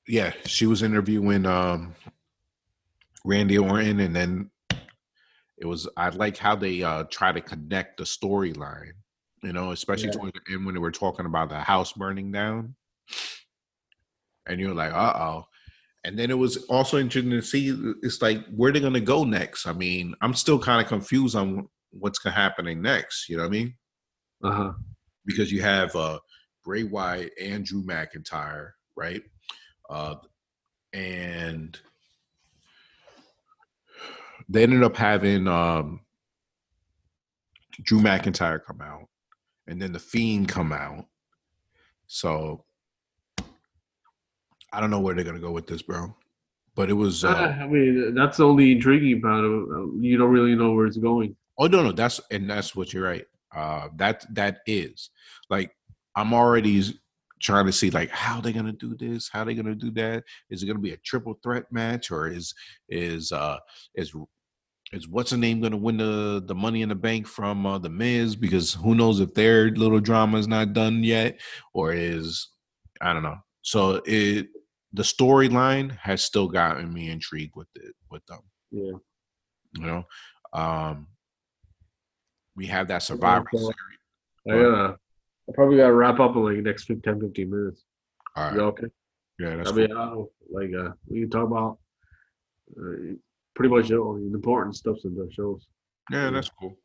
[0.07, 1.95] yeah she was interviewing um
[3.25, 4.51] randy orton and then
[5.59, 8.93] it was i like how they uh try to connect the storyline
[9.43, 10.13] you know especially Yeah.
[10.13, 12.75] towards the end when they were talking about the house burning down
[14.47, 15.45] and you're like uh-oh
[16.09, 17.69] and then it was also interesting to see
[18.03, 21.69] it's like where they're gonna go next i mean i'm still kind of confused on
[21.91, 23.75] what's gonna happening next you know what i mean
[24.43, 24.73] Uh huh.
[25.27, 26.19] because you have uh
[26.65, 29.23] Bray Wyatt and Drew McIntyre, right?
[29.89, 30.17] Uh
[30.93, 31.79] and
[34.51, 36.01] they ended up having um
[37.83, 39.07] Drew McIntyre come out
[39.67, 41.07] and then the Fiend come out.
[42.07, 42.65] So
[44.73, 46.14] I don't know where they're gonna go with this, bro.
[46.75, 49.51] But it was uh, I mean, that's the only intriguing about it.
[49.51, 51.37] Uh, You don't really know where it's going.
[51.59, 53.27] Oh no, no, that's and that's what you're right.
[53.55, 55.11] Uh, that that is
[55.51, 55.73] like
[56.14, 56.83] I'm already
[57.41, 60.25] trying to see like how they're gonna do this, how they're gonna do that.
[60.51, 62.55] Is it gonna be a triple threat match or is
[62.89, 63.59] is uh
[63.95, 64.14] is
[64.93, 67.91] is what's the name gonna win the the Money in the Bank from uh, the
[67.91, 68.37] Miz?
[68.37, 71.41] Because who knows if their little drama is not done yet,
[71.75, 72.49] or is
[73.01, 73.39] I don't know.
[73.62, 74.49] So it
[74.93, 78.93] the storyline has still gotten me intrigued with it with them Yeah.
[79.74, 80.05] you know
[80.53, 81.07] um
[82.57, 83.74] we have that survivor so- series
[84.49, 84.99] I gotta.
[85.49, 87.84] I probably gotta wrap up in like the next 10, 15 minutes.
[88.36, 88.86] all right okay?
[89.39, 91.78] yeah that's I mean, don't like uh, we can talk about
[92.78, 93.14] uh,
[93.55, 95.66] pretty much all the important stuff in the shows.
[96.11, 96.18] cool.
[96.18, 96.76] yeah that's cool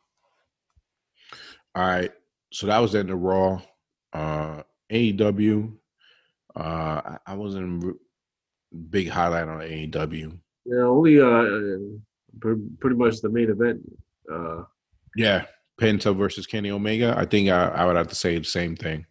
[1.76, 2.12] all right
[2.52, 3.62] so that was in the raw
[4.14, 5.74] uh aew
[6.56, 7.84] uh i, wasn't
[8.90, 12.00] big highlight on aew Yeah, only uh,
[12.40, 13.82] pre- pretty much the main event.
[14.32, 14.64] Uh,
[15.16, 15.46] yeah
[15.80, 19.06] penta versus kenny omega i think i, I would have to say the same thing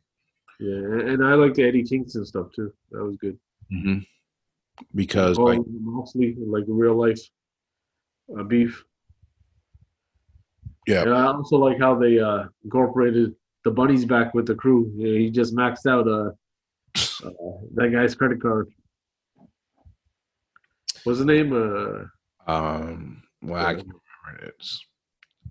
[0.60, 0.76] yeah,
[1.10, 2.72] and, I liked Eddie Kingston stuff too.
[2.92, 3.36] That was good.
[3.68, 3.98] hmm
[4.94, 7.18] because Oh, like Moxley, like real life
[8.38, 8.84] uh, beef.
[10.86, 13.34] yeah And I also like how they uh, incorporated
[13.64, 14.92] the bunnies back with the crew.
[14.94, 16.30] Yeah, he just maxed out uh,
[17.24, 17.30] uh,
[17.74, 18.68] that guy's credit card.
[21.04, 21.52] What's the name?
[21.52, 22.04] Uh,
[22.50, 24.54] um well i can't remember it.
[24.58, 24.84] It's,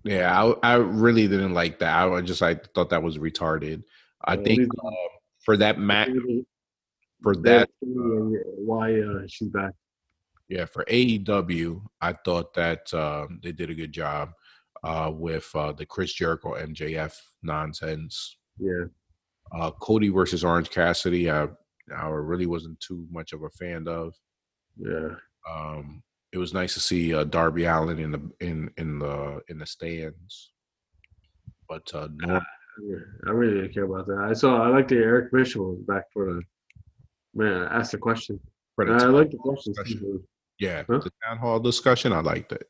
[0.04, 3.82] yeah I, I really didn't like that i just like thought that was retarded
[4.24, 4.90] i Yeah, think uh,
[5.44, 6.10] for that match
[7.22, 7.88] for that that
[8.58, 9.72] why uh, she's back.
[10.48, 14.32] yeah for aew i thought that um, they did a good job
[14.84, 18.84] uh, with uh, the chris jericho mjf nonsense Yeah,
[19.56, 21.48] uh, cody versus orange cassidy i
[21.96, 24.14] i really wasn't too much of a fan of
[24.76, 25.08] yeah.
[25.50, 29.58] um, it was nice to see uh, Darby Allin in the in in the in
[29.58, 30.52] the stands
[31.68, 32.38] but uh, Yeah,
[33.26, 34.18] I really didn't care about that.
[34.28, 34.62] I saw.
[34.62, 36.42] I like the Eric Bischoff was back for the
[37.34, 37.68] man.
[37.70, 38.40] Asked the question.
[38.74, 39.76] for the I like the questions.
[39.76, 40.22] discussion.
[40.58, 40.98] Yeah, Huh?
[40.98, 42.68] the town hall discussion, I liked it.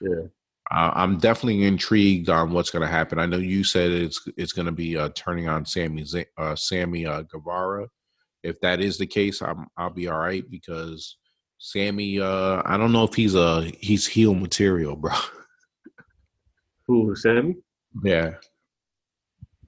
[0.00, 0.26] Yeah,
[0.70, 3.18] Uh, I'm definitely intrigued on what's going to happen.
[3.18, 6.04] I know you said it's it's going to be uh, turning on Sammy
[6.38, 7.88] uh, Sammy uh, Guevara.
[8.44, 11.16] If that is the case, I'm I'll be all right because
[11.58, 12.20] Sammy.
[12.20, 15.12] Uh, I don't know if he's a he's heel material, bro.
[16.86, 17.14] who?
[17.16, 17.56] Sammy?
[18.02, 18.34] yeah,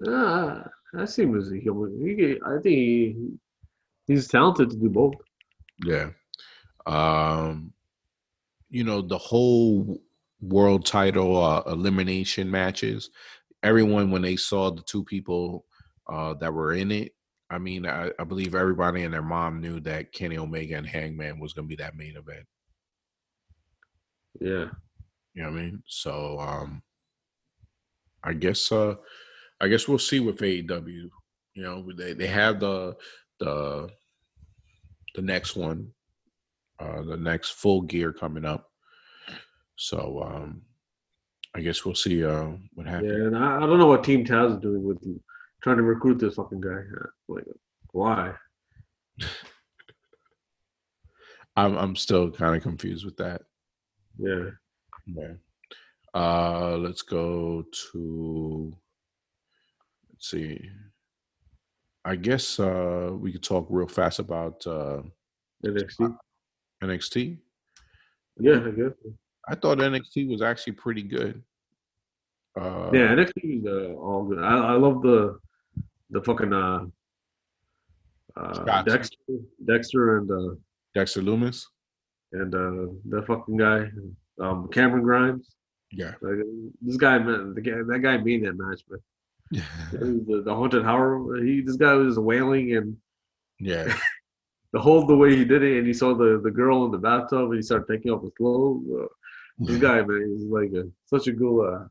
[0.07, 0.65] Ah,
[0.99, 1.99] I see him as a human.
[2.05, 3.17] He, I think he,
[4.07, 5.15] he's talented to do both.
[5.85, 6.11] yeah.
[6.87, 7.73] Um,
[8.71, 10.01] you know, the whole
[10.41, 13.11] world title uh, elimination matches,
[13.63, 15.65] everyone when they saw the two people
[16.13, 17.13] uh, that were in it,
[17.51, 21.39] I mean, I, I believe everybody and their mom knew that Kenny Omega and Hangman
[21.39, 22.47] was going to be that main event.
[24.41, 24.67] Yeah.
[25.35, 25.83] You know what I mean?
[25.87, 26.83] So, um,
[28.25, 28.97] I guess, uh,
[29.61, 31.11] I guess we'll see with AEW.
[31.55, 32.97] You know, they they have the
[33.39, 33.89] the
[35.15, 35.93] the next one,
[36.79, 38.71] uh, the next full gear coming up.
[39.77, 40.63] So, um,
[41.55, 43.13] I guess we'll see uh what happens.
[43.13, 45.03] Yeah, and I, I don't know what Team Taz is doing with
[45.63, 46.81] trying to recruit this fucking guy.
[47.29, 47.45] Like,
[47.93, 48.35] why?
[51.57, 53.43] I'm I'm still kind of confused with that.
[54.19, 54.51] Yeah.
[55.07, 55.33] Yeah.
[56.15, 58.73] Uh, let's go to.
[60.13, 60.71] Let's see.
[62.05, 65.03] I guess uh, we could talk real fast about uh,
[65.65, 66.17] NXT.
[66.83, 67.39] NXT.
[68.39, 68.93] Yeah, I guess.
[69.49, 71.43] I thought NXT was actually pretty good.
[72.57, 74.39] Uh, yeah, NXT is uh, all good.
[74.39, 75.39] I, I love the
[76.11, 76.87] the fucking uh,
[78.37, 79.17] uh, Dexter,
[79.67, 80.55] Dexter and uh,
[80.95, 81.65] Dexter Lumis
[82.33, 83.89] and uh, the fucking guy,
[84.41, 85.55] um, Cameron Grimes.
[85.93, 86.39] Yeah, like,
[86.83, 89.01] this guy, man, the guy, that guy made that match, man.
[89.93, 91.43] the, the haunted horror.
[91.43, 92.97] He, this guy was wailing and
[93.61, 93.97] yeah,
[94.73, 96.99] the whole the way he did it, and he saw the the girl in the
[96.99, 98.85] bathtub, and he started taking off his clothes.
[98.91, 99.07] Uh,
[99.59, 101.85] this guy, man, he's like a, such a cool, uh,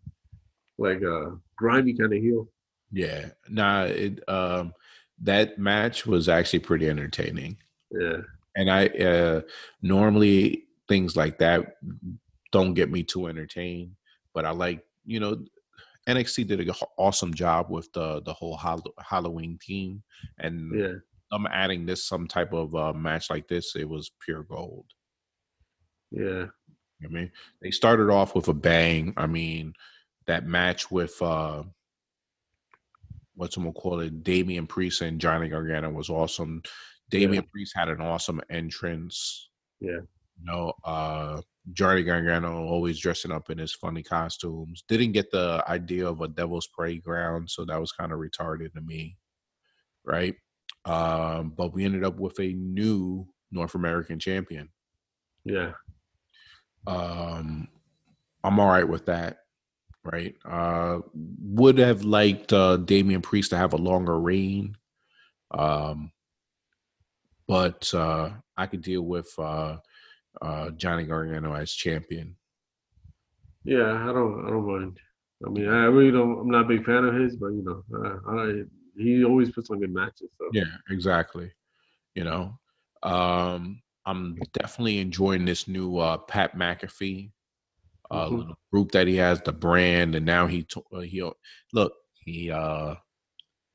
[0.77, 2.47] like a uh, grimy kind of heel.
[2.91, 4.73] Yeah, nah, it um
[5.21, 7.57] that match was actually pretty entertaining.
[7.91, 8.17] Yeah,
[8.55, 9.41] and I uh
[9.81, 11.75] normally things like that
[12.51, 13.95] don't get me too entertained,
[14.33, 15.43] but I like you know
[16.07, 18.59] NXT did an awesome job with the the whole
[18.99, 20.03] Halloween team,
[20.39, 20.93] and yeah.
[21.31, 23.75] I'm adding this some type of uh, match like this.
[23.75, 24.85] It was pure gold.
[26.11, 26.45] Yeah,
[27.03, 29.13] I mean they started off with a bang.
[29.17, 29.73] I mean
[30.27, 31.63] that match with uh
[33.35, 36.61] what's gonna call it, Damian Priest and Johnny Gargano was awesome.
[37.09, 37.49] Damian yeah.
[37.51, 39.49] Priest had an awesome entrance.
[39.79, 39.99] Yeah.
[40.37, 41.41] You know, uh
[41.73, 44.83] Johnny Gargano always dressing up in his funny costumes.
[44.87, 48.81] Didn't get the idea of a devil's playground, so that was kind of retarded to
[48.81, 49.17] me.
[50.03, 50.35] Right?
[50.85, 54.69] Um, but we ended up with a new North American champion.
[55.43, 55.73] Yeah.
[56.87, 57.67] Um
[58.43, 59.37] I'm all right with that
[60.05, 60.35] right?
[60.45, 64.77] Uh, would have liked uh, Damian Priest to have a longer reign,
[65.51, 66.11] um,
[67.47, 69.77] but uh, I could deal with uh,
[70.41, 72.35] uh, Johnny Gargano as champion.
[73.63, 74.99] Yeah, I don't, I don't mind.
[75.45, 76.39] I mean, I really don't.
[76.39, 78.63] I'm not a big fan of his, but you know, uh, I,
[78.95, 80.29] he always puts on good matches.
[80.37, 80.49] So.
[80.53, 81.51] Yeah, exactly.
[82.13, 82.59] You know,
[83.03, 87.31] um, I'm definitely enjoying this new uh, Pat McAfee
[88.11, 88.35] uh, mm-hmm.
[88.37, 91.29] little group that he has, the brand, and now he uh, he
[91.73, 91.93] look
[92.23, 92.95] he uh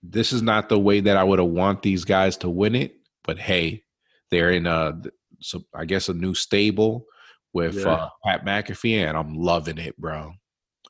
[0.02, 2.94] this is not the way that I would have want these guys to win it,
[3.24, 3.84] but hey,
[4.30, 5.00] they're in a
[5.40, 7.06] so I guess a new stable
[7.52, 7.88] with yeah.
[7.88, 10.32] uh, Pat McAfee, and I'm loving it, bro.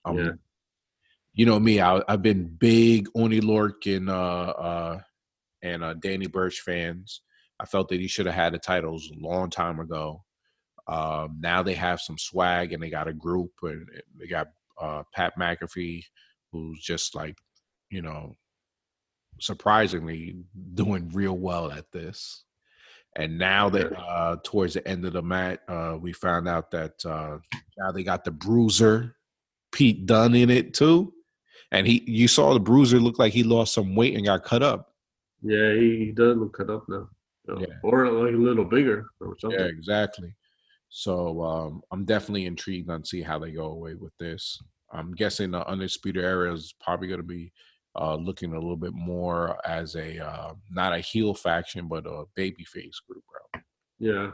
[0.04, 0.30] I'm, yeah.
[1.32, 5.00] You know me, I, have been big Oney Lorcan uh, uh,
[5.62, 7.22] and uh, Danny Burch fans.
[7.60, 10.22] I felt that he should have had the titles a long time ago.
[10.86, 13.86] Um, now they have some swag and they got a group and
[14.18, 14.48] they got
[14.80, 16.04] uh, Pat McAfee,
[16.52, 17.36] who's just like,
[17.90, 18.36] you know,
[19.40, 20.36] surprisingly
[20.74, 22.44] doing real well at this.
[23.16, 27.04] And now that uh, towards the end of the match, uh, we found out that
[27.04, 27.38] uh,
[27.78, 29.16] now they got the Bruiser,
[29.72, 31.12] Pete Dunn in it too.
[31.72, 34.62] And he, you saw the Bruiser look like he lost some weight and got cut
[34.62, 34.94] up.
[35.42, 37.08] Yeah, he, he does look cut up now,
[37.48, 37.66] yeah.
[37.82, 39.58] or like a little bigger or something.
[39.58, 40.34] Yeah, exactly.
[40.90, 44.60] So um, I'm definitely intrigued on see how they go away with this.
[44.92, 47.52] I'm guessing the Undisputed Era is probably going to be
[47.98, 52.24] uh, looking a little bit more as a uh, not a heel faction, but a
[52.36, 53.22] babyface group,
[53.52, 53.62] bro.
[54.00, 54.30] Yeah.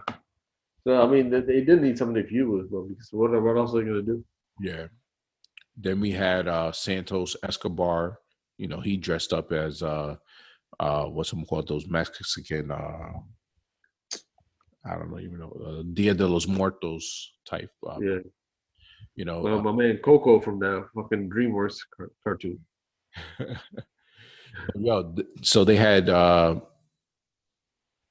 [0.86, 3.56] So I mean, they, they did need somebody to feud with, but because what what
[3.56, 4.24] else are they going to do?
[4.60, 4.86] Yeah.
[5.76, 8.18] Then we had uh, Santos Escobar.
[8.56, 10.16] You know, he dressed up as uh,
[10.80, 13.12] uh, what's some called those Mexican uh,
[14.88, 17.70] I don't know, even know, uh, Dia de los Muertos type.
[17.86, 18.18] Uh, yeah.
[19.14, 21.78] You know, well, uh, my man Coco from the fucking DreamWorks
[22.22, 22.58] cartoon.
[24.74, 26.56] Yo, so they had uh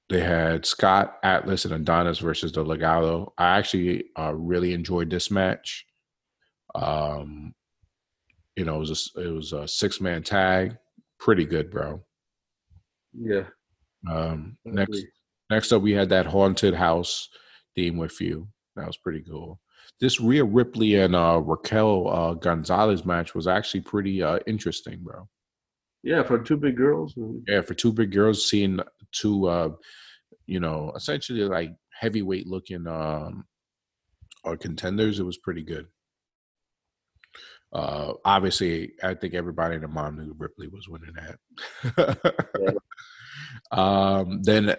[0.10, 3.32] they had Scott Atlas and Adonis versus the Legado.
[3.38, 5.86] I actually uh, really enjoyed this match.
[6.76, 7.56] Um,
[8.56, 10.78] you know, it was a, it was a six man tag,
[11.20, 12.04] pretty good, bro.
[13.14, 13.46] Yeah.
[14.10, 15.04] Um, next
[15.50, 17.30] Next up, we had that haunted house
[17.76, 18.48] theme with you.
[18.76, 19.60] That was pretty cool.
[20.02, 25.28] this Rhea Ripley and uh, Raquel uh, Gonzalez match was actually pretty uh, interesting, bro.
[26.04, 27.16] Yeah, for two big girls.
[27.48, 28.80] Yeah, for two big girls, seeing
[29.12, 29.70] two, uh,
[30.46, 33.46] you know, essentially like heavyweight looking um,
[34.44, 35.88] uh, contenders, it was pretty good.
[37.74, 42.40] Uh, obviously, I think everybody in the mom knew Ripley was winning that.
[42.60, 42.72] yeah.
[43.72, 44.76] um, then,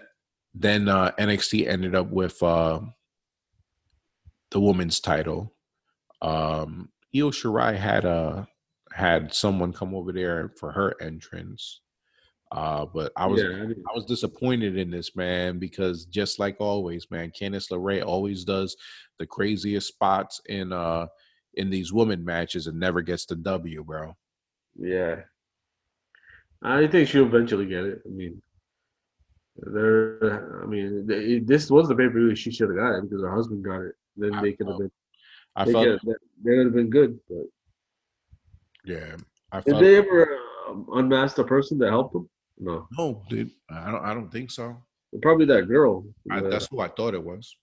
[0.59, 2.79] then uh, NXT ended up with uh,
[4.51, 5.53] the women's title.
[6.21, 8.47] Um, Io Shirai had a
[8.91, 11.81] had someone come over there for her entrance.
[12.51, 16.55] Uh, but I was yeah, I, I, was disappointed in this man because just like
[16.59, 18.75] always, man, Candice LeRae always does
[19.19, 21.07] the craziest spots in uh
[21.55, 24.15] in these women matches and never gets the W, bro.
[24.75, 25.21] Yeah,
[26.61, 28.01] I think she'll eventually get it.
[28.05, 28.41] I mean,
[29.57, 30.61] there.
[30.63, 31.05] I mean,
[31.45, 33.81] this was the pay per view she should have got it because her husband got
[33.81, 33.95] it.
[34.15, 34.91] Then I they could have been.
[35.55, 36.01] I they felt
[36.43, 37.45] they would have been good, but
[38.85, 39.15] yeah.
[39.51, 42.29] I Did they ever um, unmask the person that helped them?
[42.57, 42.87] No.
[42.97, 43.51] No, dude.
[43.69, 44.03] I don't.
[44.03, 44.77] I don't think so.
[45.21, 46.05] Probably that girl.
[46.29, 47.55] I, that's who I thought it was.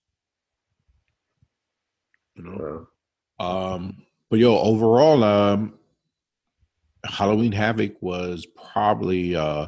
[2.35, 2.87] You know.
[3.39, 4.03] Uh, um.
[4.29, 5.75] But yo, overall, um,
[7.05, 9.67] Halloween Havoc was probably uh,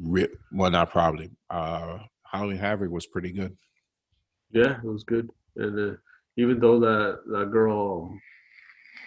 [0.00, 1.30] re- well, not probably.
[1.50, 1.98] Uh,
[2.30, 3.56] Halloween Havoc was pretty good.
[4.52, 5.96] Yeah, it was good, and uh,
[6.36, 8.16] even though that that girl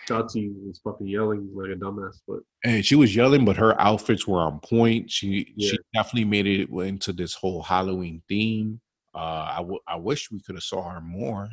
[0.07, 4.28] Shotzi was fucking yelling like a dumbass, but and she was yelling, but her outfits
[4.28, 5.10] were on point.
[5.10, 5.72] She yeah.
[5.72, 8.82] she definitely made it into this whole Halloween theme.
[9.14, 11.49] Uh, I, w- I wish we could have saw her more.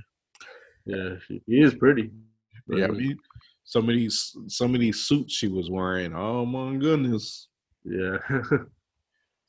[0.85, 2.11] Yeah, she, she is pretty.
[2.69, 3.17] Yeah, I mean,
[3.65, 6.15] some of these some of these suits she was wearing.
[6.15, 7.49] Oh my goodness.
[7.85, 8.19] Yeah.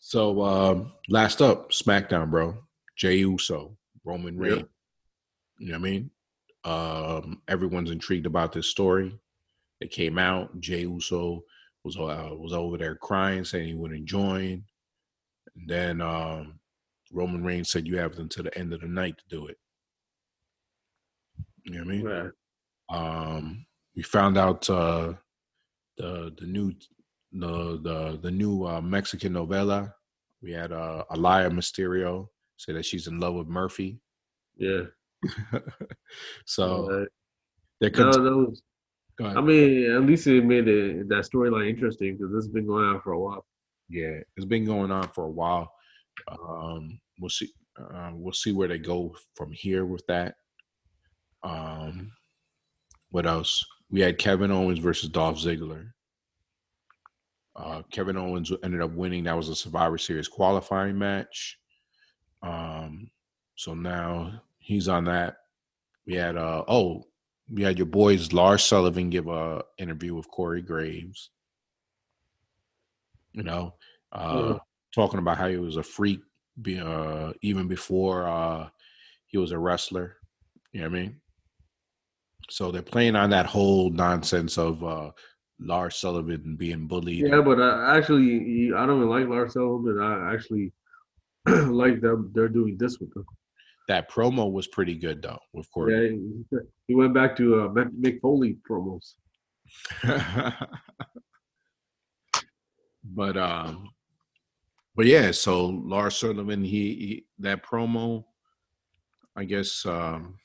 [0.08, 2.58] so um, last up, SmackDown, bro.
[2.96, 3.76] Jey Uso,
[4.06, 4.60] Roman Reigns.
[4.60, 4.70] Yep.
[5.60, 6.12] You know what I mean?
[6.64, 9.20] Um, everyone's intrigued about this story.
[9.82, 10.62] It came out.
[10.62, 11.44] Jey Uso
[11.84, 14.64] was uh, was over there crying, saying he wouldn't join.
[15.58, 16.58] And then um,
[17.12, 19.58] Roman Reigns said, "You have until the end of the night to do it."
[21.66, 22.06] You know what I mean?
[22.06, 23.38] Right.
[23.38, 25.16] Um, we found out uh,
[25.98, 26.72] the the new
[27.34, 29.94] the the the new uh, Mexican novella.
[30.42, 32.28] We had uh, Aalyah Mysterio
[32.58, 34.00] say that she's in love with Murphy.
[34.58, 34.84] Yeah.
[36.46, 37.08] so right.
[37.82, 38.16] they could.
[38.16, 38.54] No,
[39.20, 42.86] I mean, at least it made it, that storyline interesting because this has been going
[42.86, 43.46] on for a while.
[43.90, 45.72] Yeah, it's been going on for a while.
[46.32, 47.50] Um, we'll see.
[47.80, 50.36] Uh, we'll see where they go from here with that.
[51.44, 52.12] Um,
[53.10, 53.64] what else?
[53.90, 55.90] We had Kevin Owens versus Dolph Ziggler.
[57.58, 59.24] Uh, Kevin Owens ended up winning.
[59.24, 61.58] That was a Survivor Series qualifying match.
[62.44, 63.10] Um,
[63.56, 65.38] so now he's on that.
[66.06, 67.04] We had uh oh,
[67.52, 71.32] we had your boys Lars Sullivan give a interview with Corey Graves.
[73.34, 73.74] You know,
[74.12, 74.58] uh, yeah.
[74.94, 76.22] talking about how he was a freak,
[76.62, 78.70] be, uh, even before uh,
[79.28, 80.18] he was a wrestler.
[80.72, 81.22] You know what I mean?
[82.50, 85.12] So they're playing on that whole nonsense of uh,
[85.60, 87.28] Lars Sullivan being bullied.
[87.28, 90.00] Yeah, but I actually, I don't even like Lars Sullivan.
[90.02, 90.72] I actually
[91.46, 92.32] like them.
[92.34, 93.26] They're doing this with him.
[93.88, 95.94] That promo was pretty good though, of course.
[95.94, 99.14] Yeah, he went back to uh, Mick Foley promos.
[103.04, 103.90] but um,
[104.96, 105.32] but yeah.
[105.32, 108.26] So Lars Sullivan, he, he that promo,
[109.36, 110.36] I guess um,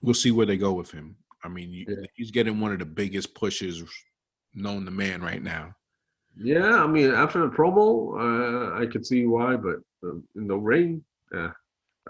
[0.00, 1.16] we'll see where they go with him.
[1.44, 2.06] I mean, you, yeah.
[2.14, 3.82] he's getting one of the biggest pushes
[4.54, 5.74] known to man right now.
[6.36, 10.56] Yeah, I mean, after the promo, uh, I could see why, but uh, in the
[10.56, 11.50] ring, yeah,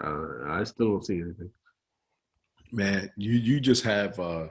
[0.03, 1.51] uh, I still don't see anything.
[2.71, 4.47] Man, you you just have uh,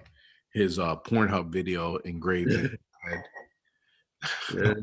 [0.53, 2.53] his uh, Pornhub video engraved.
[4.55, 4.75] yeah.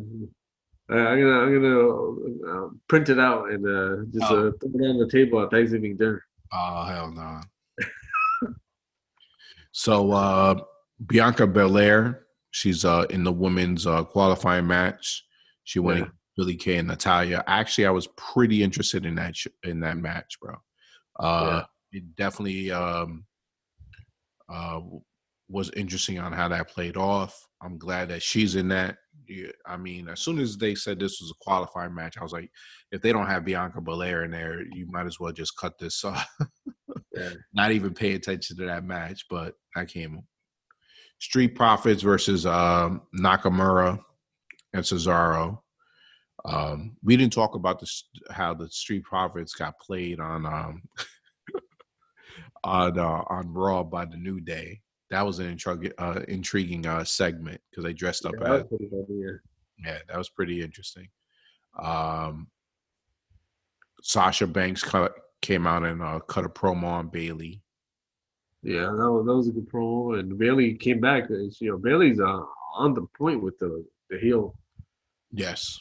[0.90, 4.54] I'm gonna I'm gonna uh, print it out and uh, just uh, oh.
[4.60, 6.24] throw it on the table at Thanksgiving dinner.
[6.52, 7.40] Oh hell no!
[9.72, 10.56] So uh,
[11.08, 15.24] Bianca Belair, she's uh, in the women's uh, qualifying match.
[15.64, 16.06] She went yeah.
[16.38, 17.44] Billie Kay and Natalya.
[17.48, 20.56] Actually, I was pretty interested in that sh- in that match, bro.
[21.20, 22.00] Uh, yeah.
[22.00, 23.26] It definitely um,
[24.50, 24.80] uh,
[25.50, 27.38] was interesting on how that played off.
[27.62, 28.98] I'm glad that she's in that.
[29.66, 32.50] I mean, as soon as they said this was a qualifying match, I was like,
[32.92, 36.04] if they don't have Bianca Belair in there, you might as well just cut this
[36.06, 36.28] off.
[37.22, 37.30] Yeah.
[37.54, 40.22] Not even pay attention to that match, but I came.
[41.20, 44.00] Street Profits versus um, Nakamura
[44.74, 45.60] and Cesaro.
[46.46, 47.92] Um, we didn't talk about the
[48.32, 50.82] how the Street Profits got played on um,
[52.64, 54.82] on uh, on Raw by the New Day.
[55.12, 58.80] That was an intrig- uh, intriguing uh, segment because they dressed up Yeah, that as
[59.10, 59.32] yeah.
[59.86, 61.08] yeah, that was pretty interesting.
[61.78, 62.48] Um,
[64.02, 67.62] Sasha Banks cut, came out and uh, cut a promo on Bayley.
[68.64, 70.20] Yeah, that was, that was a good promo.
[70.20, 71.30] And Bayley came back.
[71.30, 72.42] and You know, Bayley's uh,
[72.76, 74.56] on the point with the the heel,
[75.32, 75.80] Yes,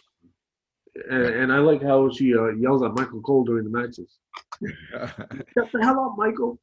[1.11, 4.19] and, and I like how she uh, yells at Michael Cole during the matches.
[4.93, 6.59] Shut the hell up, Michael.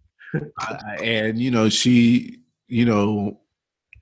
[1.03, 3.41] And you know she, you know,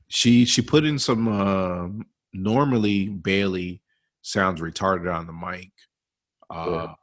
[0.08, 1.28] she she put in some.
[1.28, 3.82] um normally, Bayley
[4.22, 5.72] sounds retarded on the mic,
[6.50, 6.94] uh, Yeah.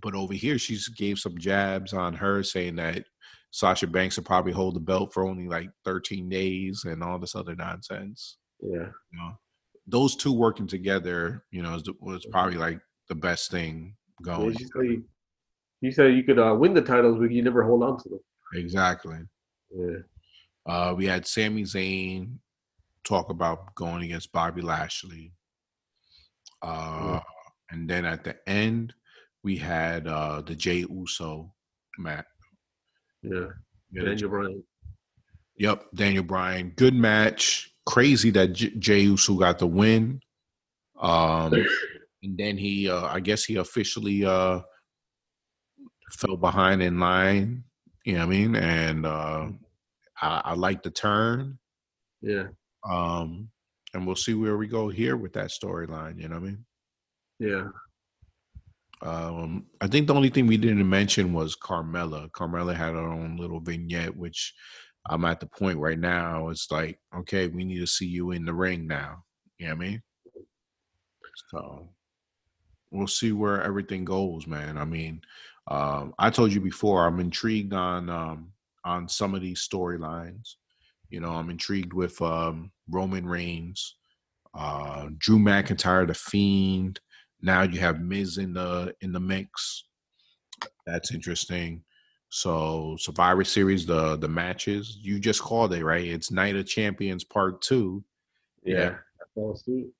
[0.00, 3.04] But over here she gave some jabs on her, saying that
[3.50, 7.34] Sasha Banks will probably hold the belt for only like 13 days and all this
[7.36, 8.38] other nonsense.
[8.60, 9.38] Yeah, You know,
[9.86, 13.94] those two working together, you know, is, was probably like the best thing
[14.24, 14.56] yeah going.
[14.56, 15.02] she said
[15.80, 18.20] you said you could uh, win the titles, but you never hold on to them.
[18.54, 19.18] Exactly.
[19.76, 19.98] Yeah,
[20.66, 22.38] Uh, we had Sami Zayn
[23.04, 25.32] talk about going against Bobby Lashley.
[26.62, 27.20] Uh,
[27.70, 28.94] And then at the end,
[29.44, 31.52] we had uh, the Jey Uso
[31.98, 32.24] match.
[33.22, 33.46] yeah.
[33.96, 34.64] A- Daniel Bryan.
[35.58, 36.72] Yep, Daniel Bryan.
[36.74, 37.70] Good match.
[37.86, 40.18] Crazy that J- Jey Uso got the win.
[41.00, 41.52] Um,
[42.22, 44.60] and then he, uh, I guess he officially uh,
[46.12, 47.62] fell behind in line.
[48.04, 48.56] You know what I mean?
[48.56, 49.48] And uh,
[50.20, 51.58] I, I like the turn.
[52.20, 52.44] Yeah,
[52.88, 53.50] Um,
[53.92, 56.20] and we'll see where we go here with that storyline.
[56.20, 56.64] You know what I mean?
[57.38, 57.64] yeah.
[59.02, 62.30] Um, I think the only thing we didn't mention was Carmella.
[62.30, 64.54] Carmella had her own little vignette, which
[65.06, 66.48] I'm at the point right now.
[66.48, 69.24] It's like, okay, we need to see you in the ring now.
[69.58, 70.02] You know what I mean?
[71.50, 71.88] So
[72.90, 74.78] we'll see where everything goes, man.
[74.78, 75.20] I mean,
[75.68, 78.52] um, I told you before, I'm intrigued on um,
[78.84, 80.54] on some of these storylines.
[81.10, 83.96] You know, I'm intrigued with um, Roman Reigns,
[84.54, 87.00] uh, Drew McIntyre, the Fiend.
[87.44, 89.84] Now you have Miz in the in the mix.
[90.86, 91.82] That's interesting.
[92.30, 96.06] So Survivor Series, the the matches you just called it right.
[96.06, 98.02] It's Night of Champions Part Two.
[98.64, 98.94] Yeah, Yeah.
[99.20, 99.92] I fell asleep.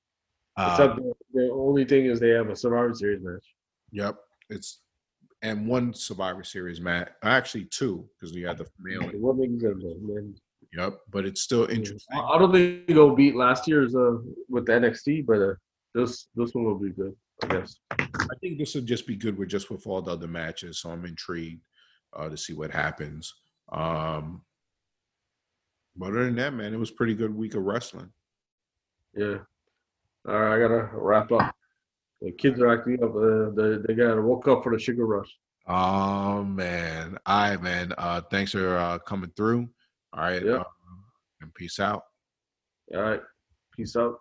[0.57, 3.45] Uh, Except the, the only thing is they have a Survivor Series match.
[3.91, 4.17] Yep,
[4.49, 4.79] it's
[5.43, 7.09] and one Survivor Series match.
[7.21, 9.11] Actually, two because we had the male.
[9.11, 10.41] The women's and the men's.
[10.73, 12.17] Yep, but it's still interesting.
[12.17, 14.17] I I don't think they'll beat last year's uh,
[14.49, 15.53] with the NXT, but uh,
[15.93, 17.77] this this one will be good, I guess.
[17.91, 20.79] I think this would just be good with just with all the other matches.
[20.79, 21.61] So I'm intrigued
[22.13, 23.33] uh, to see what happens.
[23.71, 24.41] Um,
[25.95, 28.11] but other than that, man, it was pretty good week of wrestling.
[29.15, 29.39] Yeah.
[30.27, 31.55] All right, I gotta wrap up.
[32.21, 33.15] The kids are acting up.
[33.15, 35.29] Uh, they they gotta woke up for the sugar rush.
[35.67, 37.93] Oh man, all right, man.
[37.97, 39.69] Uh, thanks for uh, coming through.
[40.13, 40.53] All right, Yeah.
[40.57, 40.63] uh,
[41.41, 42.03] and peace out.
[42.93, 43.21] All right,
[43.75, 44.19] peace out.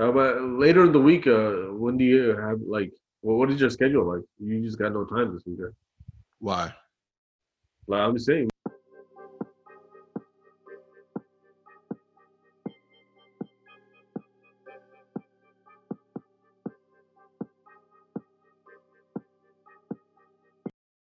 [0.00, 2.90] Uh, but later in the week, uh, when do you have like?
[3.22, 4.24] Well, what is your schedule like?
[4.38, 5.74] You just got no time this weekend.
[6.38, 6.72] Why?
[7.86, 8.49] Like I'm just saying,